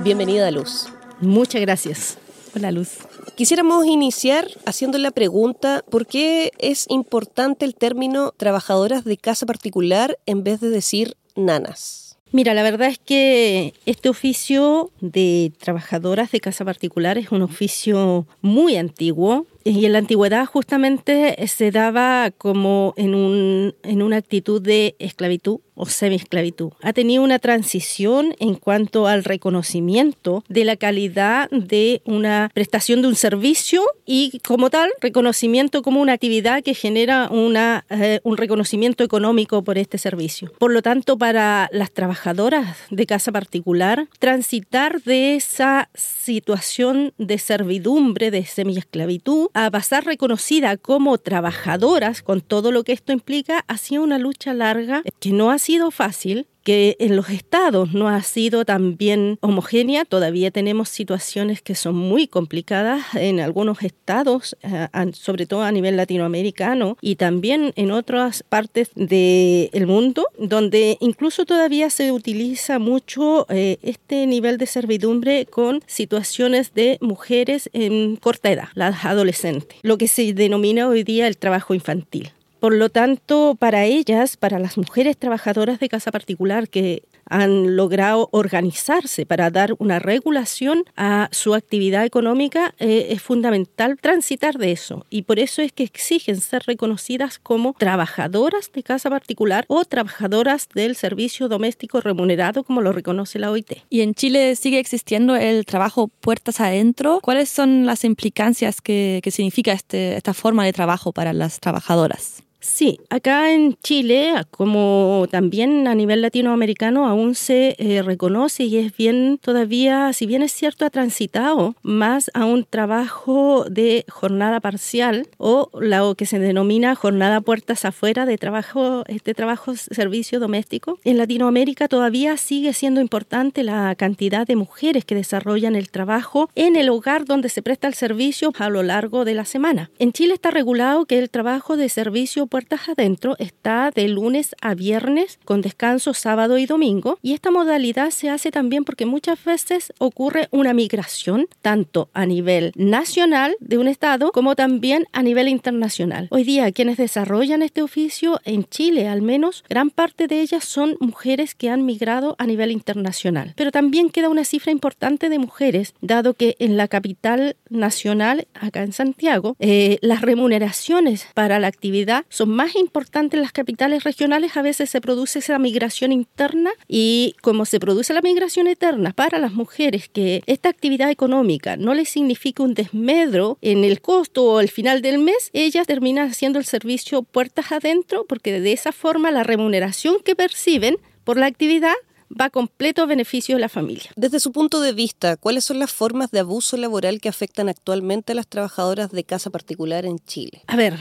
Bienvenida, 0.03 0.51
Luz. 0.51 0.85
Muchas 1.19 1.61
gracias. 1.61 2.19
Hola, 2.55 2.71
Luz. 2.71 2.99
Quisiéramos 3.33 3.85
iniciar 3.85 4.47
haciendo 4.65 4.97
la 4.97 5.11
pregunta, 5.11 5.83
¿por 5.89 6.05
qué 6.05 6.51
es 6.59 6.85
importante 6.89 7.65
el 7.65 7.75
término 7.75 8.31
trabajadoras 8.37 9.03
de 9.03 9.17
casa 9.17 9.45
particular 9.45 10.17
en 10.25 10.43
vez 10.43 10.61
de 10.61 10.69
decir 10.69 11.15
nanas? 11.35 12.17
Mira, 12.31 12.53
la 12.53 12.63
verdad 12.63 12.89
es 12.89 12.99
que 12.99 13.73
este 13.85 14.09
oficio 14.09 14.91
de 14.99 15.53
trabajadoras 15.57 16.31
de 16.31 16.39
casa 16.39 16.65
particular 16.65 17.17
es 17.17 17.31
un 17.31 17.41
oficio 17.41 18.27
muy 18.41 18.75
antiguo, 18.77 19.47
y 19.67 19.85
en 19.85 19.93
la 19.93 19.97
antigüedad 19.97 20.45
justamente 20.45 21.35
se 21.47 21.71
daba 21.71 22.29
como 22.29 22.93
en, 22.97 23.15
un, 23.15 23.75
en 23.81 24.03
una 24.03 24.17
actitud 24.17 24.61
de 24.61 24.95
esclavitud 24.99 25.59
o 25.75 25.85
semi-esclavitud. 25.85 26.71
Ha 26.81 26.93
tenido 26.93 27.23
una 27.23 27.39
transición 27.39 28.35
en 28.39 28.55
cuanto 28.55 29.07
al 29.07 29.23
reconocimiento 29.23 30.43
de 30.47 30.65
la 30.65 30.77
calidad 30.77 31.49
de 31.49 32.01
una 32.05 32.49
prestación 32.53 33.01
de 33.01 33.09
un 33.09 33.15
servicio 33.15 33.83
y 34.05 34.39
como 34.39 34.69
tal 34.69 34.89
reconocimiento 35.01 35.81
como 35.81 36.01
una 36.01 36.13
actividad 36.13 36.63
que 36.63 36.73
genera 36.73 37.27
una, 37.29 37.85
eh, 37.89 38.21
un 38.23 38.37
reconocimiento 38.37 39.03
económico 39.03 39.63
por 39.63 39.77
este 39.77 39.97
servicio. 39.97 40.51
Por 40.57 40.71
lo 40.71 40.81
tanto, 40.81 41.17
para 41.17 41.69
las 41.71 41.91
trabajadoras 41.91 42.77
de 42.89 43.05
casa 43.05 43.31
particular, 43.31 44.07
transitar 44.19 45.01
de 45.01 45.35
esa 45.35 45.89
situación 45.93 47.13
de 47.17 47.37
servidumbre, 47.37 48.31
de 48.31 48.45
semi-esclavitud, 48.45 49.49
a 49.55 49.71
pasar 49.71 50.03
reconocida 50.03 50.75
como 50.75 51.17
trabajadoras, 51.17 52.21
con 52.21 52.41
todo 52.41 52.73
lo 52.73 52.83
que 52.83 52.91
esto 52.91 53.13
implica, 53.13 53.63
ha 53.67 53.77
sido 53.77 54.03
una 54.03 54.19
lucha 54.19 54.53
larga 54.53 55.01
que 55.21 55.31
no 55.31 55.49
ha 55.49 55.57
sido 55.59 55.91
fácil 55.91 56.47
que 56.65 56.97
en 56.99 57.15
los 57.15 57.29
estados 57.29 57.93
no 57.93 58.09
ha 58.09 58.21
sido 58.23 58.65
tan 58.65 58.97
bien 58.97 59.37
homogénea. 59.41 60.03
Todavía 60.03 60.49
tenemos 60.49 60.89
situaciones 60.89 61.61
que 61.61 61.75
son 61.75 61.95
muy 61.95 62.27
complicadas 62.27 63.03
en 63.13 63.39
algunos 63.39 63.83
estados, 63.83 64.57
eh, 64.63 64.87
sobre 65.13 65.45
todo 65.45 65.61
a 65.61 65.71
nivel 65.71 65.95
latinoamericano 65.95 66.97
y 67.01 67.15
también 67.17 67.71
en 67.75 67.91
otras 67.91 68.41
partes 68.43 68.89
del 68.95 69.85
mundo, 69.85 70.25
donde 70.39 70.97
incluso 70.99 71.45
todavía 71.45 71.91
se 71.91 72.11
utiliza 72.11 72.79
mucho 72.79 73.45
eh, 73.49 73.77
este 73.83 74.25
nivel 74.25 74.57
de 74.57 74.65
servidumbre 74.65 75.45
con 75.45 75.83
situaciones 75.85 76.73
de 76.73 76.97
mujeres 76.99 77.69
en 77.73 78.15
corta 78.15 78.51
edad, 78.51 78.69
las 78.73 79.05
adolescentes, 79.05 79.77
lo 79.83 79.99
que 79.99 80.07
se 80.07 80.33
denomina 80.33 80.87
hoy 80.87 81.03
día 81.03 81.27
el 81.27 81.37
trabajo 81.37 81.75
infantil. 81.75 82.31
Por 82.59 82.73
lo 82.73 82.89
tanto, 82.89 83.55
para 83.59 83.85
ellas, 83.85 84.37
para 84.37 84.59
las 84.59 84.77
mujeres 84.77 85.17
trabajadoras 85.17 85.79
de 85.79 85.89
casa 85.89 86.11
particular 86.11 86.69
que 86.69 87.03
han 87.27 87.75
logrado 87.75 88.29
organizarse 88.31 89.25
para 89.25 89.49
dar 89.49 89.75
una 89.79 89.99
regulación 89.99 90.83
a 90.95 91.27
su 91.31 91.53
actividad 91.53 92.05
económica, 92.05 92.73
eh, 92.79 93.07
es 93.09 93.21
fundamental 93.21 93.97
transitar 93.99 94.57
de 94.57 94.71
eso. 94.71 95.05
Y 95.09 95.23
por 95.23 95.39
eso 95.39 95.61
es 95.61 95.71
que 95.71 95.83
exigen 95.83 96.39
ser 96.39 96.63
reconocidas 96.65 97.39
como 97.39 97.73
trabajadoras 97.73 98.71
de 98.71 98.83
casa 98.83 99.09
particular 99.09 99.65
o 99.67 99.85
trabajadoras 99.85 100.67
del 100.73 100.95
servicio 100.95 101.47
doméstico 101.47 102.01
remunerado, 102.01 102.63
como 102.63 102.81
lo 102.81 102.91
reconoce 102.91 103.39
la 103.39 103.51
OIT. 103.51 103.83
Y 103.89 104.01
en 104.01 104.13
Chile 104.13 104.55
sigue 104.55 104.79
existiendo 104.79 105.35
el 105.35 105.65
trabajo 105.65 106.07
puertas 106.07 106.59
adentro. 106.59 107.19
¿Cuáles 107.21 107.49
son 107.49 107.85
las 107.85 108.03
implicancias 108.03 108.81
que, 108.81 109.21
significa 109.31 109.73
este, 109.73 110.15
esta 110.15 110.33
forma 110.33 110.63
de 110.65 110.73
trabajo 110.73 111.11
para 111.11 111.33
las 111.33 111.59
trabajadoras? 111.59 112.44
Sí, 112.65 112.99
acá 113.09 113.53
en 113.53 113.75
Chile, 113.83 114.33
como 114.49 115.27
también 115.29 115.87
a 115.87 115.93
nivel 115.93 116.23
latinoamericano, 116.23 117.07
aún 117.07 117.35
se 117.35 117.75
eh, 117.77 118.01
reconoce 118.01 118.63
y 118.63 118.77
es 118.77 118.97
bien 118.97 119.39
todavía, 119.39 120.11
si 120.13 120.25
bien 120.25 120.41
es 120.41 120.51
cierto, 120.51 120.83
ha 120.83 120.89
transitado 120.89 121.75
más 121.83 122.31
a 122.33 122.43
un 122.43 122.65
trabajo 122.65 123.65
de 123.69 124.03
jornada 124.09 124.59
parcial 124.59 125.27
o 125.37 125.69
lo 125.79 126.15
que 126.15 126.25
se 126.25 126.39
denomina 126.39 126.95
jornada 126.95 127.39
puertas 127.39 127.85
afuera 127.85 128.25
de 128.25 128.37
trabajo, 128.37 129.03
este 129.07 129.35
trabajo 129.35 129.75
servicio 129.75 130.39
doméstico. 130.39 130.97
En 131.05 131.19
Latinoamérica 131.19 131.87
todavía 131.87 132.35
sigue 132.35 132.73
siendo 132.73 132.99
importante 132.99 133.63
la 133.63 133.93
cantidad 133.95 134.47
de 134.47 134.55
mujeres 134.55 135.05
que 135.05 135.15
desarrollan 135.15 135.75
el 135.75 135.91
trabajo 135.91 136.49
en 136.55 136.75
el 136.75 136.89
hogar 136.89 137.25
donde 137.25 137.49
se 137.49 137.61
presta 137.61 137.87
el 137.87 137.93
servicio 137.93 138.51
a 138.57 138.69
lo 138.69 138.81
largo 138.81 139.23
de 139.23 139.35
la 139.35 139.45
semana. 139.45 139.91
En 139.99 140.11
Chile 140.11 140.33
está 140.33 140.49
regulado 140.49 141.05
que 141.05 141.19
el 141.19 141.29
trabajo 141.29 141.77
de 141.77 141.89
servicio 141.89 142.47
puertas 142.55 142.87
adentro 142.87 143.35
está 143.37 143.91
de 143.93 144.07
lunes 144.07 144.55
a 144.61 144.75
viernes 144.75 145.39
con 145.43 145.59
descanso 145.59 146.13
sábado 146.13 146.57
y 146.57 146.65
domingo 146.65 147.19
y 147.21 147.33
esta 147.33 147.51
modalidad 147.51 148.11
se 148.11 148.29
hace 148.29 148.49
también 148.49 148.85
porque 148.85 149.05
muchas 149.05 149.43
veces 149.43 149.91
ocurre 149.97 150.47
una 150.51 150.73
migración 150.73 151.49
tanto 151.61 152.07
a 152.13 152.25
nivel 152.25 152.71
nacional 152.77 153.57
de 153.59 153.77
un 153.77 153.89
estado 153.89 154.31
como 154.31 154.55
también 154.55 155.05
a 155.11 155.21
nivel 155.21 155.49
internacional. 155.49 156.29
Hoy 156.31 156.45
día 156.45 156.71
quienes 156.71 156.95
desarrollan 156.95 157.61
este 157.61 157.81
oficio 157.81 158.39
en 158.45 158.63
Chile 158.63 159.09
al 159.09 159.21
menos 159.21 159.65
gran 159.67 159.89
parte 159.89 160.27
de 160.27 160.39
ellas 160.39 160.63
son 160.63 160.95
mujeres 161.01 161.55
que 161.55 161.69
han 161.69 161.85
migrado 161.85 162.37
a 162.39 162.45
nivel 162.45 162.71
internacional. 162.71 163.51
Pero 163.57 163.71
también 163.71 164.09
queda 164.09 164.29
una 164.29 164.45
cifra 164.45 164.71
importante 164.71 165.27
de 165.27 165.39
mujeres 165.39 165.93
dado 165.99 166.35
que 166.35 166.55
en 166.59 166.77
la 166.77 166.87
capital 166.87 167.57
nacional 167.69 168.47
acá 168.53 168.81
en 168.83 168.93
Santiago 168.93 169.57
eh, 169.59 169.97
las 169.99 170.21
remuneraciones 170.21 171.27
para 171.33 171.59
la 171.59 171.67
actividad 171.67 172.23
son 172.29 172.44
más 172.45 172.75
importantes 172.75 173.37
en 173.37 173.41
las 173.41 173.51
capitales 173.51 174.03
regionales, 174.03 174.57
a 174.57 174.61
veces 174.61 174.89
se 174.89 175.01
produce 175.01 175.39
esa 175.39 175.59
migración 175.59 176.11
interna 176.11 176.71
y 176.87 177.35
como 177.41 177.65
se 177.65 177.79
produce 177.79 178.13
la 178.13 178.21
migración 178.21 178.67
eterna 178.67 179.13
para 179.13 179.39
las 179.39 179.53
mujeres 179.53 180.09
que 180.09 180.43
esta 180.45 180.69
actividad 180.69 181.09
económica 181.09 181.77
no 181.77 181.93
les 181.93 182.09
significa 182.09 182.63
un 182.63 182.73
desmedro 182.73 183.57
en 183.61 183.83
el 183.83 184.01
costo 184.01 184.43
o 184.45 184.57
al 184.57 184.69
final 184.69 185.01
del 185.01 185.19
mes, 185.19 185.49
ellas 185.53 185.87
terminan 185.87 186.29
haciendo 186.29 186.59
el 186.59 186.65
servicio 186.65 187.23
puertas 187.23 187.71
adentro 187.71 188.25
porque 188.27 188.59
de 188.59 188.71
esa 188.71 188.91
forma 188.91 189.31
la 189.31 189.43
remuneración 189.43 190.17
que 190.23 190.35
perciben 190.35 190.97
por 191.23 191.37
la 191.37 191.47
actividad 191.47 191.95
va 192.29 192.45
a 192.45 192.49
completo 192.49 193.07
beneficio 193.07 193.55
de 193.55 193.61
la 193.61 193.69
familia. 193.69 194.11
Desde 194.15 194.39
su 194.39 194.51
punto 194.51 194.81
de 194.81 194.93
vista, 194.93 195.37
¿cuáles 195.37 195.63
son 195.63 195.79
las 195.79 195.91
formas 195.91 196.31
de 196.31 196.39
abuso 196.39 196.77
laboral 196.77 197.21
que 197.21 197.29
afectan 197.29 197.69
actualmente 197.69 198.31
a 198.31 198.35
las 198.35 198.47
trabajadoras 198.47 199.11
de 199.11 199.23
casa 199.23 199.49
particular 199.49 200.05
en 200.05 200.19
Chile? 200.19 200.63
A 200.67 200.75
ver, 200.75 200.97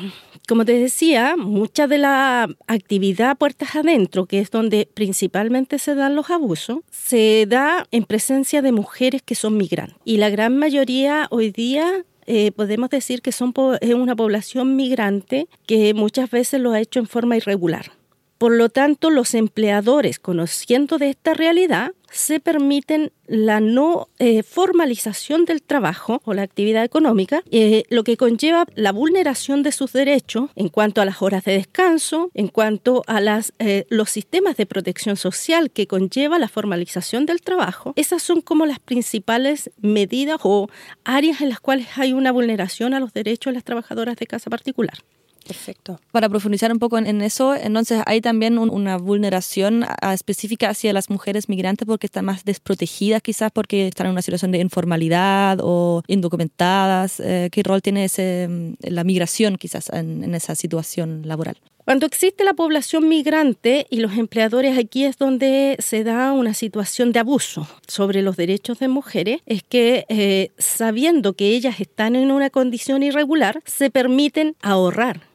como 0.48 0.64
te 0.64 0.78
decía, 0.78 1.36
mucha 1.36 1.86
de 1.86 1.98
la 1.98 2.48
actividad 2.66 3.36
puertas 3.36 3.74
adentro, 3.76 4.26
que 4.26 4.40
es 4.40 4.50
donde 4.50 4.88
principalmente 4.92 5.78
se 5.78 5.94
dan 5.94 6.14
los 6.14 6.30
abusos, 6.30 6.78
se 6.90 7.46
da 7.48 7.86
en 7.90 8.04
presencia 8.04 8.62
de 8.62 8.72
mujeres 8.72 9.22
que 9.22 9.34
son 9.34 9.56
migrantes. 9.56 9.96
Y 10.04 10.18
la 10.18 10.30
gran 10.30 10.56
mayoría 10.58 11.26
hoy 11.30 11.50
día 11.50 12.04
eh, 12.26 12.52
podemos 12.52 12.90
decir 12.90 13.22
que 13.22 13.32
son 13.32 13.52
es 13.80 13.94
una 13.94 14.16
población 14.16 14.76
migrante 14.76 15.46
que 15.66 15.94
muchas 15.94 16.30
veces 16.30 16.60
lo 16.60 16.72
ha 16.72 16.80
hecho 16.80 16.98
en 16.98 17.06
forma 17.06 17.36
irregular. 17.36 17.92
Por 18.38 18.52
lo 18.52 18.68
tanto, 18.68 19.10
los 19.10 19.34
empleadores, 19.34 20.18
conociendo 20.18 20.98
de 20.98 21.10
esta 21.10 21.34
realidad, 21.34 21.92
se 22.14 22.38
permiten 22.38 23.10
la 23.26 23.60
no 23.60 24.08
eh, 24.18 24.44
formalización 24.44 25.44
del 25.44 25.62
trabajo 25.62 26.20
o 26.24 26.32
la 26.32 26.42
actividad 26.42 26.84
económica, 26.84 27.42
eh, 27.50 27.84
lo 27.90 28.04
que 28.04 28.16
conlleva 28.16 28.66
la 28.76 28.92
vulneración 28.92 29.62
de 29.64 29.72
sus 29.72 29.92
derechos 29.92 30.50
en 30.54 30.68
cuanto 30.68 31.00
a 31.00 31.04
las 31.04 31.22
horas 31.22 31.44
de 31.44 31.54
descanso, 31.54 32.30
en 32.34 32.48
cuanto 32.48 33.02
a 33.08 33.20
eh, 33.58 33.86
los 33.88 34.10
sistemas 34.10 34.56
de 34.56 34.66
protección 34.66 35.16
social 35.16 35.72
que 35.72 35.88
conlleva 35.88 36.38
la 36.38 36.48
formalización 36.48 37.26
del 37.26 37.40
trabajo. 37.40 37.92
Esas 37.96 38.22
son 38.22 38.42
como 38.42 38.64
las 38.64 38.78
principales 38.78 39.70
medidas 39.80 40.38
o 40.44 40.68
áreas 41.04 41.40
en 41.40 41.48
las 41.48 41.60
cuales 41.60 41.88
hay 41.96 42.12
una 42.12 42.30
vulneración 42.30 42.94
a 42.94 43.00
los 43.00 43.12
derechos 43.12 43.50
de 43.50 43.54
las 43.54 43.64
trabajadoras 43.64 44.16
de 44.16 44.26
casa 44.26 44.50
particular. 44.50 44.98
Perfecto. 45.46 46.00
Para 46.10 46.28
profundizar 46.28 46.72
un 46.72 46.78
poco 46.78 46.98
en, 46.98 47.20
eso, 47.20 47.54
entonces 47.54 48.02
hay 48.06 48.20
también 48.20 48.58
una 48.58 48.96
vulneración 48.96 49.84
específica 50.12 50.70
hacia 50.70 50.92
las 50.92 51.10
mujeres 51.10 51.48
migrantes 51.48 51.86
porque 51.86 52.06
están 52.06 52.24
más 52.24 52.44
desprotegidas 52.44 53.22
quizás 53.22 53.50
porque 53.52 53.88
están 53.88 54.06
en 54.06 54.12
una 54.12 54.22
situación 54.22 54.52
de 54.52 54.58
informalidad 54.58 55.58
o 55.62 56.02
indocumentadas. 56.06 57.20
Eh, 57.20 57.48
¿Qué 57.52 57.62
rol 57.62 57.82
tiene 57.82 58.04
ese, 58.04 58.48
la 58.80 59.04
migración 59.04 59.56
quizás 59.56 59.90
en, 59.90 60.34
esa 60.34 60.54
situación 60.54 61.22
laboral? 61.24 61.56
Cuando 61.84 62.06
existe 62.06 62.44
la 62.44 62.54
población 62.54 63.08
migrante 63.08 63.86
y 63.90 63.98
los 63.98 64.16
empleadores, 64.16 64.78
aquí 64.78 65.04
es 65.04 65.18
donde 65.18 65.76
se 65.80 66.02
da 66.02 66.32
una 66.32 66.54
situación 66.54 67.12
de 67.12 67.20
abuso 67.20 67.68
sobre 67.86 68.22
los 68.22 68.36
derechos 68.36 68.78
de 68.78 68.88
mujeres, 68.88 69.42
es 69.44 69.62
que 69.62 70.06
eh, 70.08 70.52
sabiendo 70.56 71.34
que 71.34 71.48
ellas 71.48 71.80
están 71.80 72.16
en 72.16 72.30
una 72.30 72.48
condición 72.48 73.02
irregular, 73.02 73.60
se 73.66 73.90
permiten 73.90 74.56
ahorrar 74.62 75.33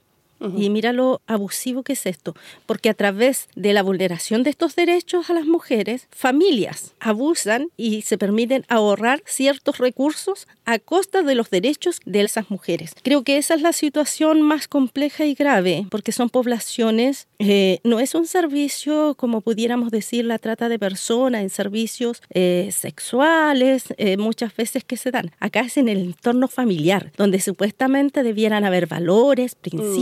y 0.57 0.69
mira 0.69 0.93
lo 0.93 1.21
abusivo 1.27 1.83
que 1.83 1.93
es 1.93 2.05
esto, 2.05 2.33
porque 2.65 2.89
a 2.89 2.93
través 2.93 3.47
de 3.55 3.73
la 3.73 3.83
vulneración 3.83 4.43
de 4.43 4.49
estos 4.49 4.75
derechos 4.75 5.29
a 5.29 5.33
las 5.33 5.45
mujeres, 5.45 6.07
familias 6.11 6.93
abusan 6.99 7.69
y 7.77 8.01
se 8.03 8.17
permiten 8.17 8.65
ahorrar 8.67 9.21
ciertos 9.25 9.77
recursos 9.77 10.47
a 10.65 10.79
costa 10.79 11.23
de 11.23 11.35
los 11.35 11.49
derechos 11.49 11.99
de 12.05 12.21
esas 12.21 12.49
mujeres. 12.49 12.93
Creo 13.03 13.23
que 13.23 13.37
esa 13.37 13.55
es 13.55 13.61
la 13.61 13.73
situación 13.73 14.41
más 14.41 14.67
compleja 14.67 15.25
y 15.25 15.33
grave, 15.33 15.87
porque 15.89 16.11
son 16.11 16.29
poblaciones, 16.29 17.27
eh, 17.39 17.79
no 17.83 17.99
es 17.99 18.15
un 18.15 18.27
servicio 18.27 19.15
como 19.15 19.41
pudiéramos 19.41 19.91
decir 19.91 20.25
la 20.25 20.37
trata 20.37 20.69
de 20.69 20.77
personas 20.77 21.41
en 21.41 21.49
servicios 21.49 22.21
eh, 22.29 22.69
sexuales, 22.71 23.85
eh, 23.97 24.17
muchas 24.17 24.55
veces 24.55 24.83
que 24.83 24.97
se 24.97 25.11
dan. 25.11 25.31
Acá 25.39 25.61
es 25.61 25.77
en 25.77 25.89
el 25.89 25.99
entorno 25.99 26.47
familiar, 26.47 27.11
donde 27.17 27.39
supuestamente 27.39 28.23
debieran 28.23 28.63
haber 28.63 28.87
valores, 28.87 29.57
mm. 29.71 29.95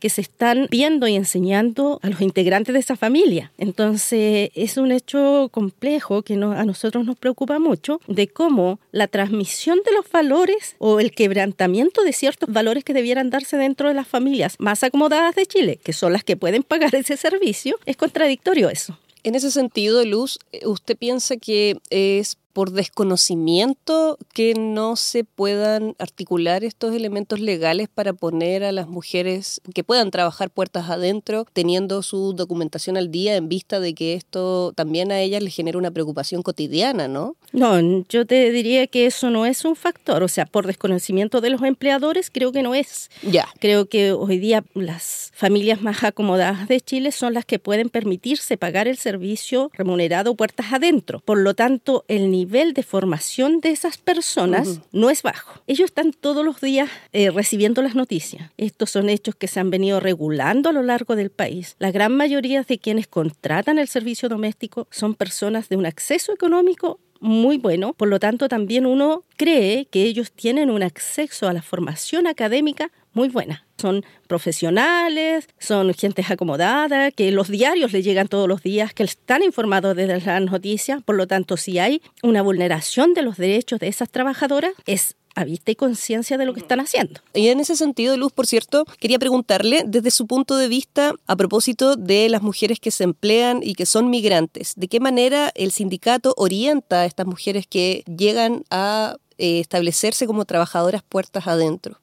Que 0.00 0.10
se 0.10 0.20
están 0.20 0.66
viendo 0.70 1.06
y 1.06 1.14
enseñando 1.14 2.00
a 2.02 2.08
los 2.08 2.20
integrantes 2.20 2.72
de 2.72 2.80
esa 2.80 2.96
familia. 2.96 3.52
Entonces, 3.58 4.50
es 4.54 4.76
un 4.76 4.92
hecho 4.92 5.48
complejo 5.52 6.22
que 6.22 6.34
a 6.34 6.64
nosotros 6.64 7.04
nos 7.04 7.16
preocupa 7.16 7.58
mucho 7.58 8.00
de 8.06 8.28
cómo 8.28 8.80
la 8.92 9.06
transmisión 9.06 9.78
de 9.84 9.92
los 9.92 10.10
valores 10.10 10.76
o 10.78 11.00
el 11.00 11.12
quebrantamiento 11.12 12.02
de 12.02 12.12
ciertos 12.12 12.52
valores 12.52 12.84
que 12.84 12.92
debieran 12.94 13.30
darse 13.30 13.56
dentro 13.56 13.88
de 13.88 13.94
las 13.94 14.08
familias 14.08 14.56
más 14.58 14.82
acomodadas 14.82 15.34
de 15.34 15.46
Chile, 15.46 15.78
que 15.82 15.92
son 15.92 16.12
las 16.12 16.24
que 16.24 16.36
pueden 16.36 16.62
pagar 16.62 16.94
ese 16.94 17.16
servicio, 17.16 17.78
es 17.86 17.96
contradictorio 17.96 18.68
eso. 18.68 18.98
En 19.24 19.34
ese 19.34 19.50
sentido, 19.50 20.04
Luz, 20.04 20.38
¿usted 20.64 20.96
piensa 20.96 21.36
que 21.36 21.76
es 21.90 22.36
por 22.58 22.72
desconocimiento 22.72 24.18
que 24.34 24.54
no 24.54 24.96
se 24.96 25.22
puedan 25.22 25.94
articular 26.00 26.64
estos 26.64 26.92
elementos 26.92 27.38
legales 27.38 27.86
para 27.88 28.14
poner 28.14 28.64
a 28.64 28.72
las 28.72 28.88
mujeres 28.88 29.60
que 29.74 29.84
puedan 29.84 30.10
trabajar 30.10 30.50
puertas 30.50 30.90
adentro, 30.90 31.46
teniendo 31.52 32.02
su 32.02 32.32
documentación 32.32 32.96
al 32.96 33.12
día 33.12 33.36
en 33.36 33.48
vista 33.48 33.78
de 33.78 33.94
que 33.94 34.14
esto 34.14 34.72
también 34.74 35.12
a 35.12 35.20
ellas 35.20 35.40
les 35.40 35.54
genera 35.54 35.78
una 35.78 35.92
preocupación 35.92 36.42
cotidiana, 36.42 37.06
¿no? 37.06 37.36
No, 37.52 37.78
yo 38.08 38.26
te 38.26 38.50
diría 38.50 38.88
que 38.88 39.06
eso 39.06 39.30
no 39.30 39.46
es 39.46 39.64
un 39.64 39.76
factor, 39.76 40.24
o 40.24 40.28
sea, 40.28 40.44
por 40.44 40.66
desconocimiento 40.66 41.40
de 41.40 41.50
los 41.50 41.62
empleadores 41.62 42.28
creo 42.28 42.50
que 42.50 42.64
no 42.64 42.74
es. 42.74 43.08
Ya. 43.22 43.46
Creo 43.60 43.88
que 43.88 44.10
hoy 44.10 44.40
día 44.40 44.64
las 44.74 45.30
familias 45.32 45.80
más 45.80 46.02
acomodadas 46.02 46.66
de 46.66 46.80
Chile 46.80 47.12
son 47.12 47.34
las 47.34 47.44
que 47.44 47.60
pueden 47.60 47.88
permitirse 47.88 48.56
pagar 48.56 48.88
el 48.88 48.96
servicio 48.96 49.70
remunerado 49.74 50.34
puertas 50.34 50.72
adentro. 50.72 51.20
Por 51.20 51.38
lo 51.38 51.54
tanto, 51.54 52.04
el 52.08 52.32
nivel 52.32 52.47
de 52.48 52.82
formación 52.82 53.60
de 53.60 53.70
esas 53.70 53.98
personas 53.98 54.80
no 54.90 55.10
es 55.10 55.22
bajo. 55.22 55.60
Ellos 55.66 55.86
están 55.86 56.12
todos 56.12 56.44
los 56.44 56.60
días 56.62 56.88
eh, 57.12 57.30
recibiendo 57.30 57.82
las 57.82 57.94
noticias. 57.94 58.50
Estos 58.56 58.90
son 58.90 59.10
hechos 59.10 59.34
que 59.34 59.48
se 59.48 59.60
han 59.60 59.70
venido 59.70 60.00
regulando 60.00 60.70
a 60.70 60.72
lo 60.72 60.82
largo 60.82 61.14
del 61.14 61.30
país. 61.30 61.76
La 61.78 61.90
gran 61.90 62.16
mayoría 62.16 62.62
de 62.62 62.78
quienes 62.78 63.06
contratan 63.06 63.78
el 63.78 63.86
servicio 63.86 64.30
doméstico 64.30 64.88
son 64.90 65.14
personas 65.14 65.68
de 65.68 65.76
un 65.76 65.84
acceso 65.84 66.32
económico 66.32 67.00
muy 67.20 67.58
bueno, 67.58 67.92
por 67.94 68.08
lo 68.08 68.18
tanto 68.20 68.48
también 68.48 68.86
uno 68.86 69.24
cree 69.36 69.86
que 69.86 70.04
ellos 70.04 70.32
tienen 70.32 70.70
un 70.70 70.82
acceso 70.82 71.48
a 71.48 71.52
la 71.52 71.62
formación 71.62 72.26
académica 72.26 72.90
muy 73.18 73.28
buena. 73.28 73.66
Son 73.78 74.04
profesionales, 74.28 75.48
son 75.58 75.92
gente 75.92 76.24
acomodada, 76.28 77.10
que 77.10 77.32
los 77.32 77.48
diarios 77.48 77.92
le 77.92 78.02
llegan 78.02 78.28
todos 78.28 78.48
los 78.48 78.62
días, 78.62 78.94
que 78.94 79.02
están 79.02 79.42
informados 79.42 79.96
de 79.96 80.06
las 80.06 80.24
noticias. 80.42 81.02
Por 81.02 81.16
lo 81.16 81.26
tanto, 81.26 81.56
si 81.56 81.80
hay 81.80 82.00
una 82.22 82.42
vulneración 82.42 83.14
de 83.14 83.22
los 83.22 83.36
derechos 83.36 83.80
de 83.80 83.88
esas 83.88 84.08
trabajadoras, 84.08 84.72
es 84.86 85.16
a 85.34 85.44
vista 85.44 85.70
y 85.70 85.76
conciencia 85.76 86.38
de 86.38 86.46
lo 86.46 86.54
que 86.54 86.60
están 86.60 86.80
haciendo. 86.80 87.20
Y 87.34 87.48
en 87.48 87.60
ese 87.60 87.76
sentido, 87.76 88.16
Luz, 88.16 88.32
por 88.32 88.46
cierto, 88.46 88.84
quería 88.98 89.18
preguntarle 89.18 89.82
desde 89.86 90.10
su 90.10 90.26
punto 90.26 90.56
de 90.56 90.68
vista 90.68 91.14
a 91.26 91.36
propósito 91.36 91.96
de 91.96 92.28
las 92.28 92.42
mujeres 92.42 92.80
que 92.80 92.90
se 92.90 93.04
emplean 93.04 93.60
y 93.62 93.74
que 93.74 93.86
son 93.86 94.10
migrantes, 94.10 94.74
¿de 94.76 94.88
qué 94.88 95.00
manera 95.00 95.50
el 95.54 95.70
sindicato 95.72 96.34
orienta 96.36 97.02
a 97.02 97.06
estas 97.06 97.26
mujeres 97.26 97.66
que 97.68 98.04
llegan 98.06 98.64
a 98.70 99.16
eh, 99.38 99.60
establecerse 99.60 100.26
como 100.26 100.44
trabajadoras 100.44 101.02
puertas 101.02 101.46
adentro? 101.46 101.98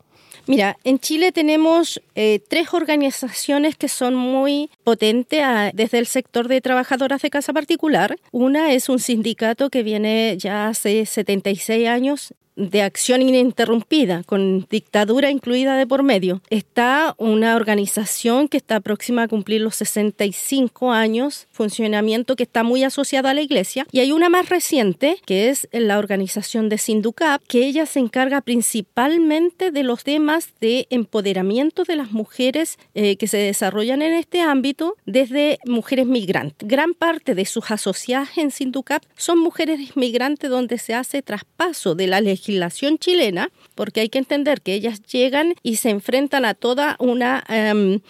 Mira, 0.47 0.77
en 0.83 0.99
Chile 0.99 1.31
tenemos 1.31 2.01
eh, 2.13 2.39
tres 2.47 2.73
organizaciones 2.73 3.75
que 3.75 3.87
son 3.87 4.15
muy 4.15 4.69
potentes 4.83 5.41
ah, 5.43 5.71
desde 5.73 5.97
el 5.97 6.05
sector 6.05 6.47
de 6.47 6.61
trabajadoras 6.61 7.21
de 7.23 7.31
casa 7.31 7.51
particular. 7.51 8.17
Una 8.31 8.71
es 8.73 8.87
un 8.89 8.99
sindicato 8.99 9.69
que 9.71 9.81
viene 9.81 10.35
ya 10.37 10.67
hace 10.67 11.05
76 11.05 11.87
años 11.87 12.33
de 12.55 12.81
acción 12.81 13.21
ininterrumpida, 13.21 14.23
con 14.23 14.67
dictadura 14.69 15.29
incluida 15.31 15.77
de 15.77 15.87
por 15.87 16.03
medio. 16.03 16.41
Está 16.49 17.15
una 17.17 17.55
organización 17.55 18.47
que 18.47 18.57
está 18.57 18.79
próxima 18.79 19.23
a 19.23 19.27
cumplir 19.27 19.61
los 19.61 19.75
65 19.75 20.91
años, 20.91 21.47
funcionamiento 21.51 22.35
que 22.35 22.43
está 22.43 22.63
muy 22.63 22.83
asociada 22.83 23.31
a 23.31 23.33
la 23.33 23.41
iglesia, 23.41 23.85
y 23.91 23.99
hay 23.99 24.11
una 24.11 24.29
más 24.29 24.49
reciente, 24.49 25.17
que 25.25 25.49
es 25.49 25.67
la 25.71 25.99
organización 25.99 26.69
de 26.69 26.77
Sinducap, 26.77 27.41
que 27.47 27.65
ella 27.65 27.85
se 27.85 27.99
encarga 27.99 28.41
principalmente 28.41 29.71
de 29.71 29.83
los 29.83 30.03
temas 30.03 30.53
de 30.61 30.87
empoderamiento 30.89 31.83
de 31.83 31.95
las 31.95 32.11
mujeres 32.11 32.77
eh, 32.93 33.17
que 33.17 33.27
se 33.27 33.37
desarrollan 33.37 34.01
en 34.01 34.13
este 34.13 34.41
ámbito 34.41 34.95
desde 35.05 35.59
mujeres 35.65 36.05
migrantes. 36.05 36.67
Gran 36.67 36.93
parte 36.93 37.35
de 37.35 37.45
sus 37.45 37.71
asociadas 37.71 38.37
en 38.37 38.51
Sinducap 38.51 39.03
son 39.15 39.39
mujeres 39.39 39.95
migrantes 39.95 40.49
donde 40.49 40.77
se 40.77 40.93
hace 40.93 41.21
traspaso 41.21 41.95
de 41.95 42.07
la 42.07 42.21
ley 42.21 42.37
legislación 42.47 42.97
chilena, 42.97 43.49
porque 43.73 44.01
hay 44.01 44.09
que 44.09 44.19
entender 44.19 44.61
que 44.61 44.73
ellas 44.73 45.01
llegan 45.03 45.55
y 45.63 45.77
se 45.77 45.89
enfrentan 45.89 46.45
a 46.45 46.53
toda 46.53 46.95
una... 46.99 47.43
Em, 47.49 48.01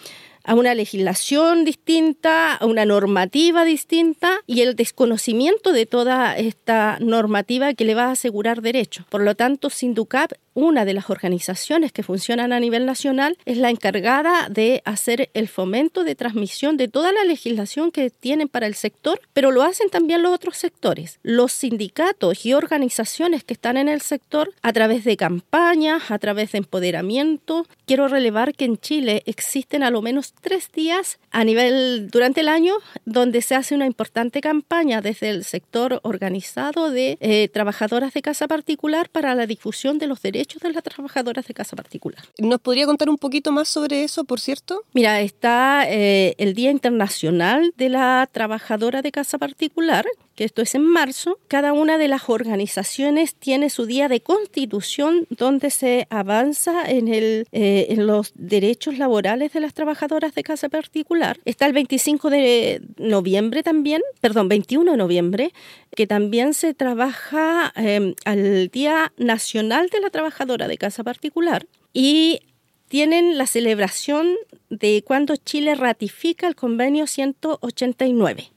a 0.48 0.54
una 0.54 0.76
legislación 0.76 1.66
distinta, 1.66 2.54
a 2.54 2.68
una 2.68 2.86
normativa 2.86 3.66
distinta 3.66 4.42
y 4.46 4.62
el 4.62 4.76
desconocimiento 4.76 5.72
de 5.72 5.88
toda 5.88 6.38
esta 6.38 7.00
normativa 7.00 7.74
que 7.74 7.84
le 7.84 7.96
va 7.96 8.10
a 8.10 8.12
asegurar 8.12 8.62
derechos. 8.62 9.08
Por 9.10 9.22
lo 9.22 9.34
tanto, 9.34 9.72
Sinducap 9.72 10.34
una 10.56 10.86
de 10.86 10.94
las 10.94 11.10
organizaciones 11.10 11.92
que 11.92 12.02
funcionan 12.02 12.54
a 12.54 12.60
nivel 12.60 12.86
nacional 12.86 13.38
es 13.46 13.58
la 13.58 13.70
encargada 13.70 14.48
de 14.50 14.82
hacer 14.86 15.30
el 15.34 15.50
fomento 15.50 16.04
de 16.06 16.16
transmisión 16.16 16.78
de 16.78 16.88
toda 16.88 17.12
la 17.12 17.26
legislación 17.26 17.92
que 17.92 18.10
tienen 18.10 18.48
para 18.48 18.66
el 18.66 18.74
sector, 18.74 19.20
pero 19.34 19.52
lo 19.52 19.64
hacen 19.64 19.90
también 19.90 20.24
los 20.24 20.34
otros 20.34 20.58
sectores. 20.58 21.20
Los 21.24 21.52
sindicatos 21.52 22.46
y 22.46 22.54
organizaciones 22.54 23.44
que 23.44 23.54
están 23.54 23.76
en 23.76 23.90
el 23.90 24.00
sector 24.00 24.54
a 24.62 24.72
través 24.72 25.04
de 25.04 25.18
campañas, 25.18 26.10
a 26.10 26.20
través 26.20 26.54
de 26.54 26.60
empoderamiento. 26.60 27.68
Quiero 27.86 28.08
relevar 28.08 28.56
que 28.56 28.66
en 28.66 28.78
Chile 28.78 29.24
existen 29.26 29.84
a 29.84 29.92
lo 29.92 30.02
menos 30.02 30.34
tres 30.40 30.72
días 30.72 31.20
a 31.32 31.44
nivel 31.44 32.10
durante 32.10 32.40
el 32.40 32.48
año 32.48 32.76
donde 33.04 33.42
se 33.42 33.56
hace 33.56 33.76
una 33.76 33.88
importante 33.88 34.40
campaña 34.40 35.02
desde 35.02 35.30
el 35.30 35.44
sector 35.44 36.00
organizado 36.04 36.92
de 36.92 37.18
eh, 37.20 37.50
trabajadoras 37.50 38.14
de 38.14 38.22
casa 38.22 38.48
particular 38.48 39.10
para 39.10 39.36
la 39.36 39.48
difusión 39.48 40.00
de 40.00 40.08
los 40.08 40.22
derechos 40.22 40.45
de 40.48 40.74
las 40.74 40.84
trabajadoras 40.84 41.46
de 41.48 41.54
casa 41.54 41.76
particular. 41.76 42.24
¿Nos 42.40 42.60
podría 42.60 42.86
contar 42.86 43.10
un 43.10 43.18
poquito 43.18 43.52
más 43.52 43.68
sobre 43.68 44.04
eso, 44.04 44.24
por 44.24 44.40
cierto? 44.40 44.84
Mira, 44.94 45.22
está 45.22 45.86
eh, 45.88 46.36
el 46.38 46.54
Día 46.54 46.72
Internacional 46.72 47.74
de 47.78 47.90
la 47.90 48.28
Trabajadora 48.32 49.02
de 49.02 49.12
Casa 49.12 49.38
Particular, 49.38 50.06
que 50.36 50.44
esto 50.44 50.62
es 50.62 50.76
en 50.76 50.84
marzo, 50.84 51.40
cada 51.48 51.74
una 51.74 51.98
de 51.98 52.08
las 52.08 52.30
organizaciones 52.30 53.36
tiene 53.36 53.70
su 53.70 53.86
día 53.86 54.08
de 54.08 54.22
constitución 54.22 55.26
donde 55.30 55.70
se 55.70 56.08
avanza 56.10 56.90
en, 56.90 57.08
eh, 57.10 57.96
los 57.98 58.34
derechos 58.36 58.98
laborales 58.98 59.54
de 59.54 59.62
las 59.62 59.74
trabajadoras 59.74 60.36
de 60.36 60.44
casa 60.44 60.70
particular. 60.70 61.40
Está 61.46 61.66
el 61.66 61.74
25 61.74 62.30
de 62.30 62.82
noviembre 62.98 63.64
también, 63.64 64.02
perdón, 64.22 64.50
21 64.50 64.92
de 64.92 64.98
noviembre, 64.98 65.54
que 65.96 66.06
también 66.06 66.54
se 66.54 66.74
trabaja 66.74 67.74
eh, 67.76 68.14
al 68.26 68.68
Día 68.68 69.14
Nacional 69.18 69.90
de 69.90 70.02
la 70.02 70.10
Trabajadora 70.10 70.68
de 70.68 70.78
Casa 70.78 71.04
Particular 71.04 71.66
y 71.94 72.42
tienen 72.88 73.38
la 73.38 73.48
celebración 73.48 74.36
de 74.70 75.04
cuando 75.06 75.36
Chile 75.38 75.76
ratifica 75.76 76.48
el 76.48 76.56
convenio 76.56 77.08
189. 77.08 78.52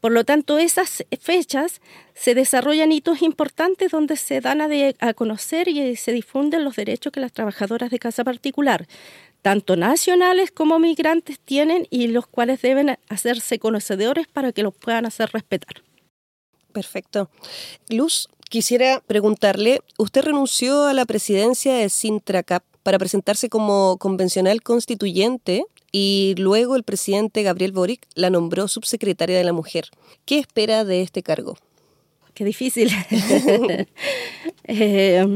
Por 0.00 0.12
lo 0.12 0.24
tanto, 0.24 0.58
esas 0.58 1.04
fechas 1.20 1.80
se 2.14 2.34
desarrollan 2.34 2.90
hitos 2.90 3.22
importantes 3.22 3.90
donde 3.90 4.16
se 4.16 4.40
dan 4.40 4.60
a, 4.62 5.14
conocer 5.14 5.68
y 5.68 5.96
se 5.96 6.12
difunden 6.12 6.64
los 6.64 6.76
derechos 6.76 7.12
que 7.12 7.20
las 7.20 7.32
trabajadoras 7.32 7.90
de 7.90 7.98
casa 7.98 8.24
particular, 8.24 8.86
tanto 9.42 9.76
nacionales 9.76 10.50
como 10.50 10.78
migrantes, 10.78 11.38
tienen 11.38 11.86
y 11.90 12.08
los 12.08 12.26
cuales 12.26 12.62
deben 12.62 12.98
hacerse 13.08 13.58
conocedores 13.58 14.26
para 14.26 14.52
que 14.52 14.62
los 14.62 14.74
puedan 14.74 15.04
hacer 15.04 15.30
respetar. 15.32 15.82
Perfecto. 16.72 17.30
Luz, 17.88 18.28
quisiera 18.48 19.02
preguntarle, 19.06 19.80
usted 19.98 20.22
renunció 20.22 20.84
a 20.84 20.94
la 20.94 21.04
presidencia 21.04 21.74
de 21.74 21.90
Sintracap 21.90 22.64
para 22.82 22.98
presentarse 22.98 23.50
como 23.50 23.98
convencional 23.98 24.62
constituyente 24.62 25.64
y 25.92 26.34
luego 26.38 26.76
el 26.76 26.82
presidente 26.82 27.42
Gabriel 27.42 27.72
Boric 27.72 28.06
la 28.14 28.30
nombró 28.30 28.68
subsecretaria 28.68 29.36
de 29.36 29.44
la 29.44 29.52
Mujer. 29.52 29.88
¿Qué 30.24 30.38
espera 30.38 30.84
de 30.84 31.02
este 31.02 31.22
cargo? 31.22 31.56
Qué 32.34 32.44
difícil. 32.44 32.90
Eh, 34.72 35.26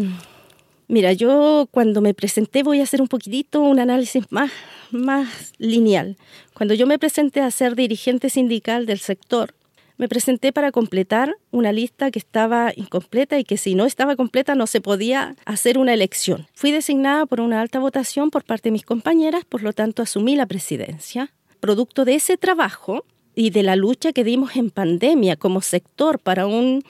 mira, 0.86 1.12
yo 1.12 1.66
cuando 1.72 2.00
me 2.00 2.14
presenté 2.14 2.62
voy 2.62 2.78
a 2.78 2.84
hacer 2.84 3.02
un 3.02 3.08
poquitito 3.08 3.60
un 3.60 3.80
análisis 3.80 4.30
más, 4.30 4.52
más 4.92 5.52
lineal. 5.58 6.16
Cuando 6.52 6.74
yo 6.74 6.86
me 6.86 7.00
presenté 7.00 7.40
a 7.40 7.50
ser 7.50 7.74
dirigente 7.74 8.30
sindical 8.30 8.86
del 8.86 9.00
sector, 9.00 9.54
me 9.96 10.09
presenté 10.09 10.52
para 10.52 10.72
completar 10.72 11.37
una 11.50 11.72
lista 11.72 12.11
que 12.11 12.18
estaba 12.18 12.72
incompleta 12.74 13.38
y 13.38 13.44
que 13.44 13.57
si 13.57 13.74
no 13.74 13.87
estaba 13.87 14.16
completa 14.16 14.54
no 14.54 14.66
se 14.66 14.80
podía 14.80 15.37
hacer 15.44 15.78
una 15.78 15.94
elección. 15.94 16.46
Fui 16.54 16.72
designada 16.72 17.26
por 17.26 17.40
una 17.40 17.61
alta 17.61 17.78
votación 17.78 18.30
por 18.30 18.44
parte 18.44 18.68
de 18.68 18.72
mis 18.72 18.85
compañeras, 18.85 19.44
por 19.44 19.62
lo 19.62 19.72
tanto 19.72 20.02
asumí 20.02 20.37
la 20.37 20.46
presidencia. 20.46 21.33
Producto 21.61 22.04
de 22.04 22.16
ese 22.16 22.37
trabajo 22.37 23.04
y 23.35 23.50
de 23.50 23.62
la 23.62 23.76
lucha 23.76 24.12
que 24.12 24.24
dimos 24.24 24.57
en 24.57 24.70
pandemia 24.70 25.37
como 25.37 25.61
sector 25.61 26.18
para 26.18 26.46
un, 26.46 26.83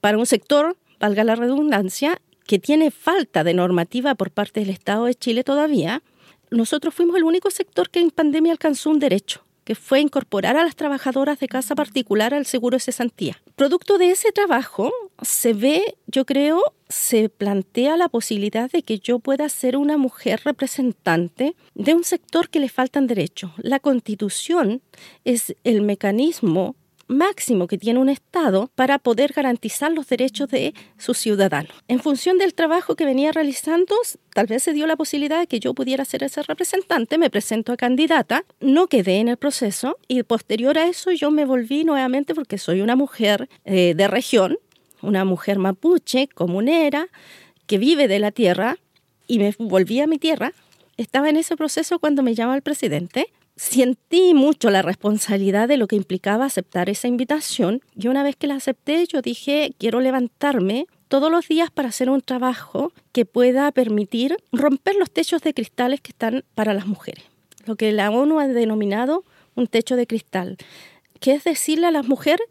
para 0.00 0.18
un 0.18 0.26
sector, 0.26 0.76
valga 0.98 1.24
la 1.24 1.36
redundancia, 1.36 2.20
que 2.46 2.58
tiene 2.58 2.90
falta 2.90 3.44
de 3.44 3.54
normativa 3.54 4.14
por 4.14 4.30
parte 4.30 4.60
del 4.60 4.70
Estado 4.70 5.04
de 5.04 5.14
Chile 5.14 5.44
todavía, 5.44 6.02
nosotros 6.50 6.92
fuimos 6.94 7.16
el 7.16 7.24
único 7.24 7.50
sector 7.50 7.88
que 7.88 8.00
en 8.00 8.10
pandemia 8.10 8.52
alcanzó 8.52 8.90
un 8.90 8.98
derecho 8.98 9.42
que 9.64 9.74
fue 9.74 10.00
incorporar 10.00 10.56
a 10.56 10.64
las 10.64 10.76
trabajadoras 10.76 11.38
de 11.38 11.48
casa 11.48 11.74
particular 11.74 12.34
al 12.34 12.46
seguro 12.46 12.76
de 12.76 12.80
cesantía. 12.80 13.40
Producto 13.56 13.98
de 13.98 14.10
ese 14.10 14.32
trabajo, 14.32 14.90
se 15.22 15.52
ve, 15.52 15.96
yo 16.06 16.24
creo, 16.24 16.62
se 16.88 17.28
plantea 17.28 17.96
la 17.96 18.08
posibilidad 18.08 18.70
de 18.70 18.82
que 18.82 18.98
yo 18.98 19.18
pueda 19.18 19.48
ser 19.48 19.76
una 19.76 19.96
mujer 19.96 20.40
representante 20.44 21.54
de 21.74 21.94
un 21.94 22.04
sector 22.04 22.48
que 22.48 22.60
le 22.60 22.68
faltan 22.68 23.06
derechos. 23.06 23.52
La 23.58 23.78
constitución 23.78 24.82
es 25.24 25.56
el 25.64 25.82
mecanismo 25.82 26.76
máximo 27.12 27.66
que 27.66 27.78
tiene 27.78 28.00
un 28.00 28.08
Estado 28.08 28.70
para 28.74 28.98
poder 28.98 29.32
garantizar 29.32 29.92
los 29.92 30.08
derechos 30.08 30.48
de 30.48 30.74
sus 30.98 31.18
ciudadanos. 31.18 31.72
En 31.88 32.00
función 32.00 32.38
del 32.38 32.54
trabajo 32.54 32.96
que 32.96 33.04
venía 33.04 33.32
realizando, 33.32 33.94
tal 34.34 34.46
vez 34.46 34.62
se 34.62 34.72
dio 34.72 34.86
la 34.86 34.96
posibilidad 34.96 35.40
de 35.40 35.46
que 35.46 35.60
yo 35.60 35.74
pudiera 35.74 36.04
ser 36.04 36.22
ese 36.22 36.42
representante, 36.42 37.18
me 37.18 37.30
presento 37.30 37.72
a 37.72 37.76
candidata, 37.76 38.44
no 38.60 38.86
quedé 38.86 39.18
en 39.18 39.28
el 39.28 39.36
proceso 39.36 39.98
y 40.08 40.22
posterior 40.22 40.78
a 40.78 40.88
eso 40.88 41.10
yo 41.12 41.30
me 41.30 41.44
volví 41.44 41.84
nuevamente 41.84 42.34
porque 42.34 42.58
soy 42.58 42.80
una 42.80 42.96
mujer 42.96 43.48
eh, 43.64 43.94
de 43.94 44.08
región, 44.08 44.58
una 45.00 45.24
mujer 45.24 45.58
mapuche, 45.58 46.28
comunera, 46.28 47.08
que 47.66 47.78
vive 47.78 48.08
de 48.08 48.18
la 48.18 48.30
tierra 48.30 48.78
y 49.26 49.38
me 49.38 49.54
volví 49.58 50.00
a 50.00 50.06
mi 50.06 50.18
tierra. 50.18 50.52
Estaba 50.96 51.30
en 51.30 51.36
ese 51.36 51.56
proceso 51.56 51.98
cuando 51.98 52.22
me 52.22 52.34
llama 52.34 52.54
el 52.54 52.62
presidente 52.62 53.32
sentí 53.62 54.34
mucho 54.34 54.70
la 54.70 54.82
responsabilidad 54.82 55.68
de 55.68 55.76
lo 55.76 55.86
que 55.86 55.94
implicaba 55.94 56.46
aceptar 56.46 56.90
esa 56.90 57.06
invitación 57.06 57.80
y 57.94 58.08
una 58.08 58.24
vez 58.24 58.34
que 58.34 58.48
la 58.48 58.56
acepté 58.56 59.06
yo 59.06 59.22
dije 59.22 59.72
quiero 59.78 60.00
levantarme 60.00 60.86
todos 61.06 61.30
los 61.30 61.46
días 61.46 61.70
para 61.70 61.90
hacer 61.90 62.10
un 62.10 62.22
trabajo 62.22 62.92
que 63.12 63.24
pueda 63.24 63.70
permitir 63.70 64.36
romper 64.50 64.96
los 64.96 65.12
techos 65.12 65.42
de 65.42 65.54
cristales 65.54 66.00
que 66.00 66.10
están 66.10 66.42
para 66.56 66.74
las 66.74 66.86
mujeres, 66.86 67.22
lo 67.64 67.76
que 67.76 67.92
la 67.92 68.10
ONU 68.10 68.40
ha 68.40 68.48
denominado 68.48 69.22
un 69.54 69.68
techo 69.68 69.94
de 69.94 70.08
cristal, 70.08 70.56
que 71.20 71.34
es 71.34 71.44
decirle 71.44 71.86
a 71.86 71.92
las 71.92 72.08
mujeres, 72.08 72.46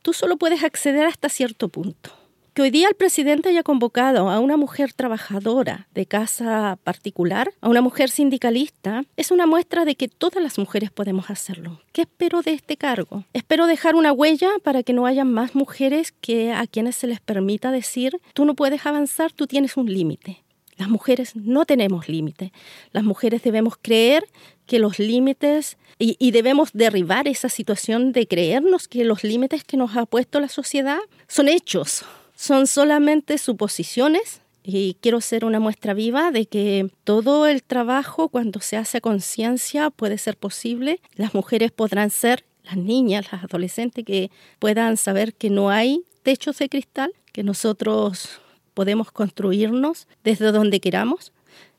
tú 0.00 0.12
solo 0.12 0.36
puedes 0.36 0.62
acceder 0.62 1.06
hasta 1.06 1.28
cierto 1.28 1.70
punto 1.70 2.21
que 2.54 2.62
hoy 2.62 2.70
día 2.70 2.88
el 2.88 2.94
presidente 2.94 3.48
haya 3.48 3.62
convocado 3.62 4.28
a 4.28 4.38
una 4.38 4.56
mujer 4.56 4.92
trabajadora 4.92 5.88
de 5.94 6.04
casa 6.04 6.78
particular, 6.84 7.52
a 7.62 7.68
una 7.68 7.80
mujer 7.80 8.10
sindicalista, 8.10 9.04
es 9.16 9.30
una 9.30 9.46
muestra 9.46 9.84
de 9.86 9.94
que 9.94 10.08
todas 10.08 10.42
las 10.42 10.58
mujeres 10.58 10.90
podemos 10.90 11.30
hacerlo. 11.30 11.80
¿Qué 11.92 12.02
espero 12.02 12.42
de 12.42 12.52
este 12.52 12.76
cargo? 12.76 13.24
Espero 13.32 13.66
dejar 13.66 13.94
una 13.94 14.12
huella 14.12 14.50
para 14.62 14.82
que 14.82 14.92
no 14.92 15.06
haya 15.06 15.24
más 15.24 15.54
mujeres 15.54 16.12
que 16.12 16.52
a 16.52 16.66
quienes 16.66 16.96
se 16.96 17.06
les 17.06 17.20
permita 17.20 17.70
decir, 17.70 18.20
tú 18.34 18.44
no 18.44 18.54
puedes 18.54 18.84
avanzar, 18.84 19.32
tú 19.32 19.46
tienes 19.46 19.78
un 19.78 19.90
límite. 19.90 20.42
Las 20.76 20.88
mujeres 20.88 21.36
no 21.36 21.64
tenemos 21.64 22.08
límite. 22.08 22.52
Las 22.92 23.04
mujeres 23.04 23.42
debemos 23.42 23.74
creer 23.80 24.24
que 24.66 24.78
los 24.78 24.98
límites 24.98 25.78
y, 25.98 26.16
y, 26.18 26.32
debemos 26.32 26.70
derribar 26.72 27.28
esa 27.28 27.48
situación 27.48 28.12
de 28.12 28.26
creernos 28.26 28.88
que 28.88 29.04
los 29.04 29.22
límites 29.22 29.64
que 29.64 29.76
nos 29.76 29.96
ha 29.96 30.06
puesto 30.06 30.40
la 30.40 30.48
sociedad 30.48 30.98
son 31.28 31.48
hechos, 31.48 32.04
son 32.42 32.66
solamente 32.66 33.38
suposiciones 33.38 34.40
y 34.64 34.96
quiero 35.00 35.20
ser 35.20 35.44
una 35.44 35.60
muestra 35.60 35.94
viva 35.94 36.32
de 36.32 36.46
que 36.46 36.90
todo 37.04 37.46
el 37.46 37.62
trabajo 37.62 38.30
cuando 38.30 38.60
se 38.60 38.76
hace 38.76 39.00
conciencia 39.00 39.90
puede 39.90 40.18
ser 40.18 40.36
posible. 40.36 41.00
Las 41.14 41.34
mujeres 41.34 41.70
podrán 41.70 42.10
ser 42.10 42.44
las 42.64 42.76
niñas, 42.76 43.30
las 43.30 43.44
adolescentes 43.44 44.04
que 44.04 44.32
puedan 44.58 44.96
saber 44.96 45.34
que 45.34 45.50
no 45.50 45.70
hay 45.70 46.02
techos 46.24 46.58
de 46.58 46.68
cristal, 46.68 47.12
que 47.30 47.44
nosotros 47.44 48.40
podemos 48.74 49.12
construirnos 49.12 50.08
desde 50.24 50.50
donde 50.50 50.80
queramos. 50.80 51.30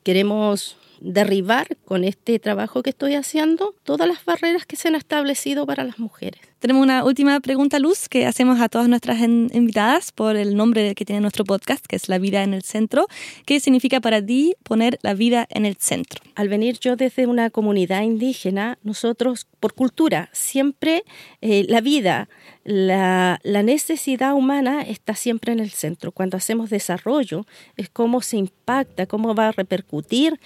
Queremos 0.02 0.78
derribar 1.00 1.76
con 1.84 2.04
este 2.04 2.38
trabajo 2.38 2.82
que 2.82 2.90
estoy 2.90 3.14
haciendo 3.14 3.74
todas 3.84 4.08
las 4.08 4.24
barreras 4.24 4.66
que 4.66 4.76
se 4.76 4.88
han 4.88 4.94
establecido 4.94 5.66
para 5.66 5.84
las 5.84 5.98
mujeres. 5.98 6.40
Tenemos 6.64 6.82
una 6.82 7.04
última 7.04 7.38
pregunta, 7.40 7.78
Luz, 7.78 8.08
que 8.08 8.24
hacemos 8.24 8.58
a 8.58 8.70
todas 8.70 8.88
nuestras 8.88 9.20
invitadas 9.20 10.12
por 10.12 10.34
el 10.34 10.56
nombre 10.56 10.94
que 10.94 11.04
tiene 11.04 11.20
nuestro 11.20 11.44
podcast, 11.44 11.84
que 11.84 11.96
es 11.96 12.08
La 12.08 12.18
vida 12.18 12.42
en 12.42 12.54
el 12.54 12.62
centro. 12.62 13.06
¿Qué 13.44 13.60
significa 13.60 14.00
para 14.00 14.24
ti 14.24 14.54
poner 14.62 14.98
la 15.02 15.12
vida 15.12 15.46
en 15.50 15.66
el 15.66 15.76
centro? 15.76 16.22
Al 16.34 16.48
venir 16.48 16.78
yo 16.78 16.96
desde 16.96 17.26
una 17.26 17.50
comunidad 17.50 18.00
indígena, 18.02 18.78
nosotros, 18.82 19.46
por 19.60 19.74
cultura, 19.74 20.30
siempre 20.32 21.04
eh, 21.42 21.66
la 21.68 21.82
vida, 21.82 22.30
la, 22.64 23.40
la, 23.42 23.62
necesidad 23.62 24.32
humana 24.32 24.80
está 24.80 25.14
siempre 25.14 25.52
en 25.52 25.60
el 25.60 25.70
centro. 25.70 26.12
Cuando 26.12 26.38
hacemos 26.38 26.70
desarrollo, 26.70 27.44
es 27.76 27.90
cómo 27.90 28.22
se 28.22 28.38
impacta, 28.38 29.04
cómo 29.04 29.34
va 29.34 29.48
a 29.48 29.52
repercutir 29.52 30.40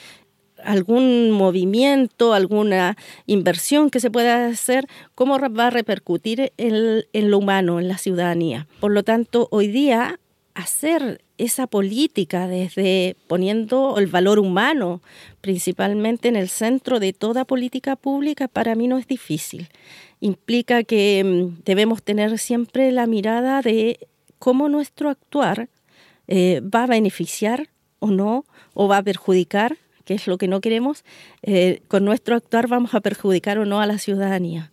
algún 0.64 1.30
movimiento, 1.30 2.34
alguna 2.34 2.96
inversión 3.26 3.90
que 3.90 4.00
se 4.00 4.10
pueda 4.10 4.46
hacer, 4.46 4.86
cómo 5.14 5.38
va 5.38 5.66
a 5.66 5.70
repercutir 5.70 6.52
en, 6.56 7.04
en, 7.12 7.30
lo 7.30 7.38
humano, 7.38 7.80
en 7.80 7.88
la 7.88 7.98
ciudadanía. 7.98 8.66
Por 8.80 8.92
lo 8.92 9.02
tanto, 9.02 9.48
hoy 9.50 9.68
día 9.68 10.18
hacer 10.54 11.20
esa 11.38 11.68
política 11.68 12.48
desde 12.48 13.16
poniendo 13.28 13.96
el 13.98 14.08
valor 14.08 14.40
humano 14.40 15.00
principalmente 15.40 16.26
en 16.26 16.34
el 16.34 16.48
centro 16.48 16.98
de 16.98 17.12
toda 17.12 17.44
política 17.44 17.94
pública 17.94 18.48
para 18.48 18.74
mí 18.74 18.88
no 18.88 18.98
es 18.98 19.06
difícil. 19.06 19.68
Implica 20.20 20.82
que 20.82 21.22
mm, 21.24 21.62
debemos 21.64 22.02
tener 22.02 22.38
siempre 22.38 22.90
la 22.90 23.06
mirada 23.06 23.62
de 23.62 24.08
cómo 24.40 24.68
nuestro 24.68 25.10
actuar 25.10 25.68
eh, 26.26 26.60
va 26.60 26.84
a 26.84 26.88
beneficiar 26.88 27.68
o 28.00 28.08
no, 28.08 28.44
o 28.74 28.88
va 28.88 28.98
a 28.98 29.02
perjudicar 29.02 29.76
que 30.08 30.14
es 30.14 30.26
lo 30.26 30.38
que 30.38 30.48
no 30.48 30.62
queremos, 30.62 31.04
eh, 31.42 31.82
con 31.86 32.06
nuestro 32.06 32.34
actuar 32.34 32.66
vamos 32.66 32.94
a 32.94 33.00
perjudicar 33.02 33.58
o 33.58 33.66
no 33.66 33.82
a 33.82 33.86
la 33.86 33.98
ciudadanía. 33.98 34.72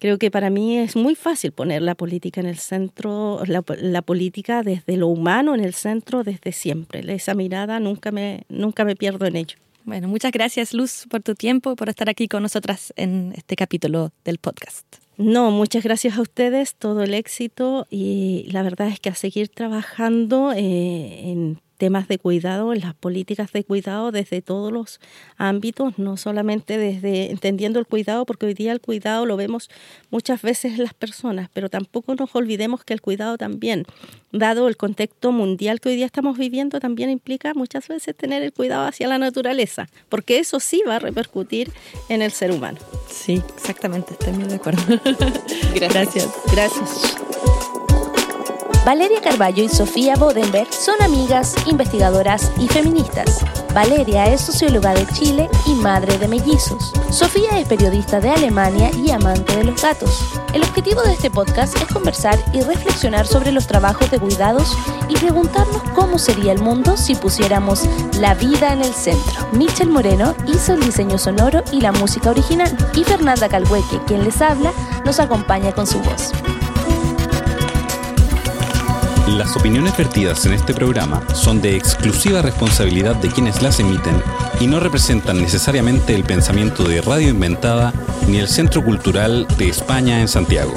Creo 0.00 0.18
que 0.18 0.32
para 0.32 0.50
mí 0.50 0.76
es 0.76 0.96
muy 0.96 1.14
fácil 1.14 1.52
poner 1.52 1.82
la 1.82 1.94
política 1.94 2.40
en 2.40 2.48
el 2.48 2.58
centro, 2.58 3.40
la, 3.46 3.62
la, 3.78 4.02
política 4.02 4.64
desde 4.64 4.96
lo 4.96 5.06
humano 5.06 5.54
en 5.54 5.62
el 5.62 5.72
centro 5.74 6.24
desde 6.24 6.50
siempre. 6.50 7.00
Esa 7.14 7.34
mirada 7.34 7.78
nunca 7.78 8.10
me, 8.10 8.42
nunca 8.48 8.84
me 8.84 8.96
pierdo 8.96 9.24
en 9.26 9.36
ello. 9.36 9.56
Bueno, 9.84 10.08
muchas 10.08 10.32
gracias 10.32 10.74
Luz 10.74 11.06
por 11.08 11.22
tu 11.22 11.36
tiempo, 11.36 11.76
por 11.76 11.88
estar 11.88 12.10
aquí 12.10 12.26
con 12.26 12.42
nosotras 12.42 12.92
en 12.96 13.34
este 13.36 13.54
capítulo 13.54 14.10
del 14.24 14.38
podcast. 14.38 14.84
No, 15.16 15.52
muchas 15.52 15.84
gracias 15.84 16.18
a 16.18 16.22
ustedes, 16.22 16.74
todo 16.74 17.04
el 17.04 17.14
éxito 17.14 17.86
y 17.88 18.48
la 18.50 18.64
verdad 18.64 18.88
es 18.88 18.98
que 18.98 19.10
a 19.10 19.14
seguir 19.14 19.48
trabajando 19.48 20.50
eh, 20.50 21.30
en 21.30 21.60
temas 21.82 22.06
de 22.06 22.16
cuidado, 22.16 22.72
en 22.72 22.80
las 22.80 22.94
políticas 22.94 23.50
de 23.50 23.64
cuidado 23.64 24.12
desde 24.12 24.40
todos 24.40 24.70
los 24.70 25.00
ámbitos, 25.36 25.98
no 25.98 26.16
solamente 26.16 26.78
desde 26.78 27.32
entendiendo 27.32 27.80
el 27.80 27.86
cuidado, 27.86 28.24
porque 28.24 28.46
hoy 28.46 28.54
día 28.54 28.70
el 28.70 28.80
cuidado 28.80 29.26
lo 29.26 29.36
vemos 29.36 29.68
muchas 30.08 30.42
veces 30.42 30.74
en 30.74 30.84
las 30.84 30.94
personas, 30.94 31.50
pero 31.52 31.68
tampoco 31.70 32.14
nos 32.14 32.32
olvidemos 32.36 32.84
que 32.84 32.94
el 32.94 33.00
cuidado 33.00 33.36
también, 33.36 33.84
dado 34.30 34.68
el 34.68 34.76
contexto 34.76 35.32
mundial 35.32 35.80
que 35.80 35.88
hoy 35.88 35.96
día 35.96 36.06
estamos 36.06 36.38
viviendo, 36.38 36.78
también 36.78 37.10
implica 37.10 37.52
muchas 37.52 37.88
veces 37.88 38.14
tener 38.14 38.44
el 38.44 38.52
cuidado 38.52 38.86
hacia 38.86 39.08
la 39.08 39.18
naturaleza, 39.18 39.88
porque 40.08 40.38
eso 40.38 40.60
sí 40.60 40.84
va 40.86 40.94
a 40.94 41.00
repercutir 41.00 41.72
en 42.08 42.22
el 42.22 42.30
ser 42.30 42.52
humano. 42.52 42.78
Sí, 43.10 43.42
exactamente, 43.56 44.12
estoy 44.12 44.34
muy 44.34 44.44
de 44.44 44.54
acuerdo. 44.54 44.82
Gracias. 45.74 46.32
Gracias. 46.52 47.16
Valeria 48.84 49.20
Carballo 49.20 49.62
y 49.62 49.68
Sofía 49.68 50.16
Bodenberg 50.16 50.72
son 50.72 51.00
amigas, 51.02 51.54
investigadoras 51.66 52.50
y 52.58 52.66
feministas. 52.66 53.44
Valeria 53.72 54.24
es 54.24 54.40
socióloga 54.40 54.92
de 54.92 55.06
Chile 55.06 55.48
y 55.66 55.74
madre 55.74 56.18
de 56.18 56.26
mellizos. 56.26 56.92
Sofía 57.08 57.60
es 57.60 57.68
periodista 57.68 58.18
de 58.18 58.30
Alemania 58.30 58.90
y 58.90 59.12
amante 59.12 59.56
de 59.56 59.64
los 59.64 59.80
gatos. 59.80 60.34
El 60.52 60.64
objetivo 60.64 61.00
de 61.02 61.12
este 61.12 61.30
podcast 61.30 61.76
es 61.76 61.86
conversar 61.92 62.36
y 62.52 62.62
reflexionar 62.62 63.24
sobre 63.24 63.52
los 63.52 63.68
trabajos 63.68 64.10
de 64.10 64.18
cuidados 64.18 64.76
y 65.08 65.14
preguntarnos 65.14 65.82
cómo 65.94 66.18
sería 66.18 66.50
el 66.50 66.58
mundo 66.58 66.96
si 66.96 67.14
pusiéramos 67.14 67.84
la 68.18 68.34
vida 68.34 68.72
en 68.72 68.80
el 68.80 68.92
centro. 68.92 69.46
Michel 69.52 69.90
Moreno 69.90 70.34
hizo 70.48 70.74
el 70.74 70.80
diseño 70.80 71.18
sonoro 71.18 71.62
y 71.70 71.80
la 71.80 71.92
música 71.92 72.30
original 72.30 72.76
y 72.94 73.04
Fernanda 73.04 73.48
Calhueque, 73.48 74.00
quien 74.08 74.24
les 74.24 74.42
habla, 74.42 74.72
nos 75.04 75.20
acompaña 75.20 75.70
con 75.70 75.86
su 75.86 76.00
voz. 76.00 76.32
Las 79.28 79.56
opiniones 79.56 79.96
vertidas 79.96 80.44
en 80.46 80.52
este 80.52 80.74
programa 80.74 81.22
son 81.32 81.62
de 81.62 81.76
exclusiva 81.76 82.42
responsabilidad 82.42 83.14
de 83.16 83.28
quienes 83.28 83.62
las 83.62 83.78
emiten 83.78 84.20
y 84.60 84.66
no 84.66 84.80
representan 84.80 85.40
necesariamente 85.40 86.14
el 86.14 86.24
pensamiento 86.24 86.82
de 86.82 87.00
Radio 87.00 87.28
Inventada 87.28 87.92
ni 88.26 88.38
el 88.38 88.48
Centro 88.48 88.84
Cultural 88.84 89.46
de 89.58 89.68
España 89.68 90.20
en 90.20 90.26
Santiago. 90.26 90.74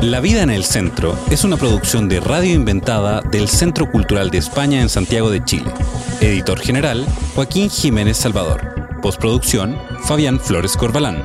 La 0.00 0.20
vida 0.20 0.42
en 0.42 0.50
el 0.50 0.64
centro 0.64 1.18
es 1.30 1.42
una 1.42 1.56
producción 1.56 2.08
de 2.08 2.20
Radio 2.20 2.54
Inventada 2.54 3.22
del 3.22 3.48
Centro 3.48 3.90
Cultural 3.90 4.30
de 4.30 4.38
España 4.38 4.80
en 4.80 4.88
Santiago 4.88 5.30
de 5.30 5.44
Chile. 5.44 5.72
Editor 6.20 6.60
general, 6.60 7.04
Joaquín 7.34 7.70
Jiménez 7.70 8.18
Salvador. 8.18 9.00
Postproducción, 9.02 9.76
Fabián 10.04 10.38
Flores 10.38 10.76
Corbalán. 10.76 11.24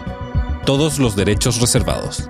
Todos 0.66 0.98
los 0.98 1.16
derechos 1.16 1.62
reservados. 1.62 2.30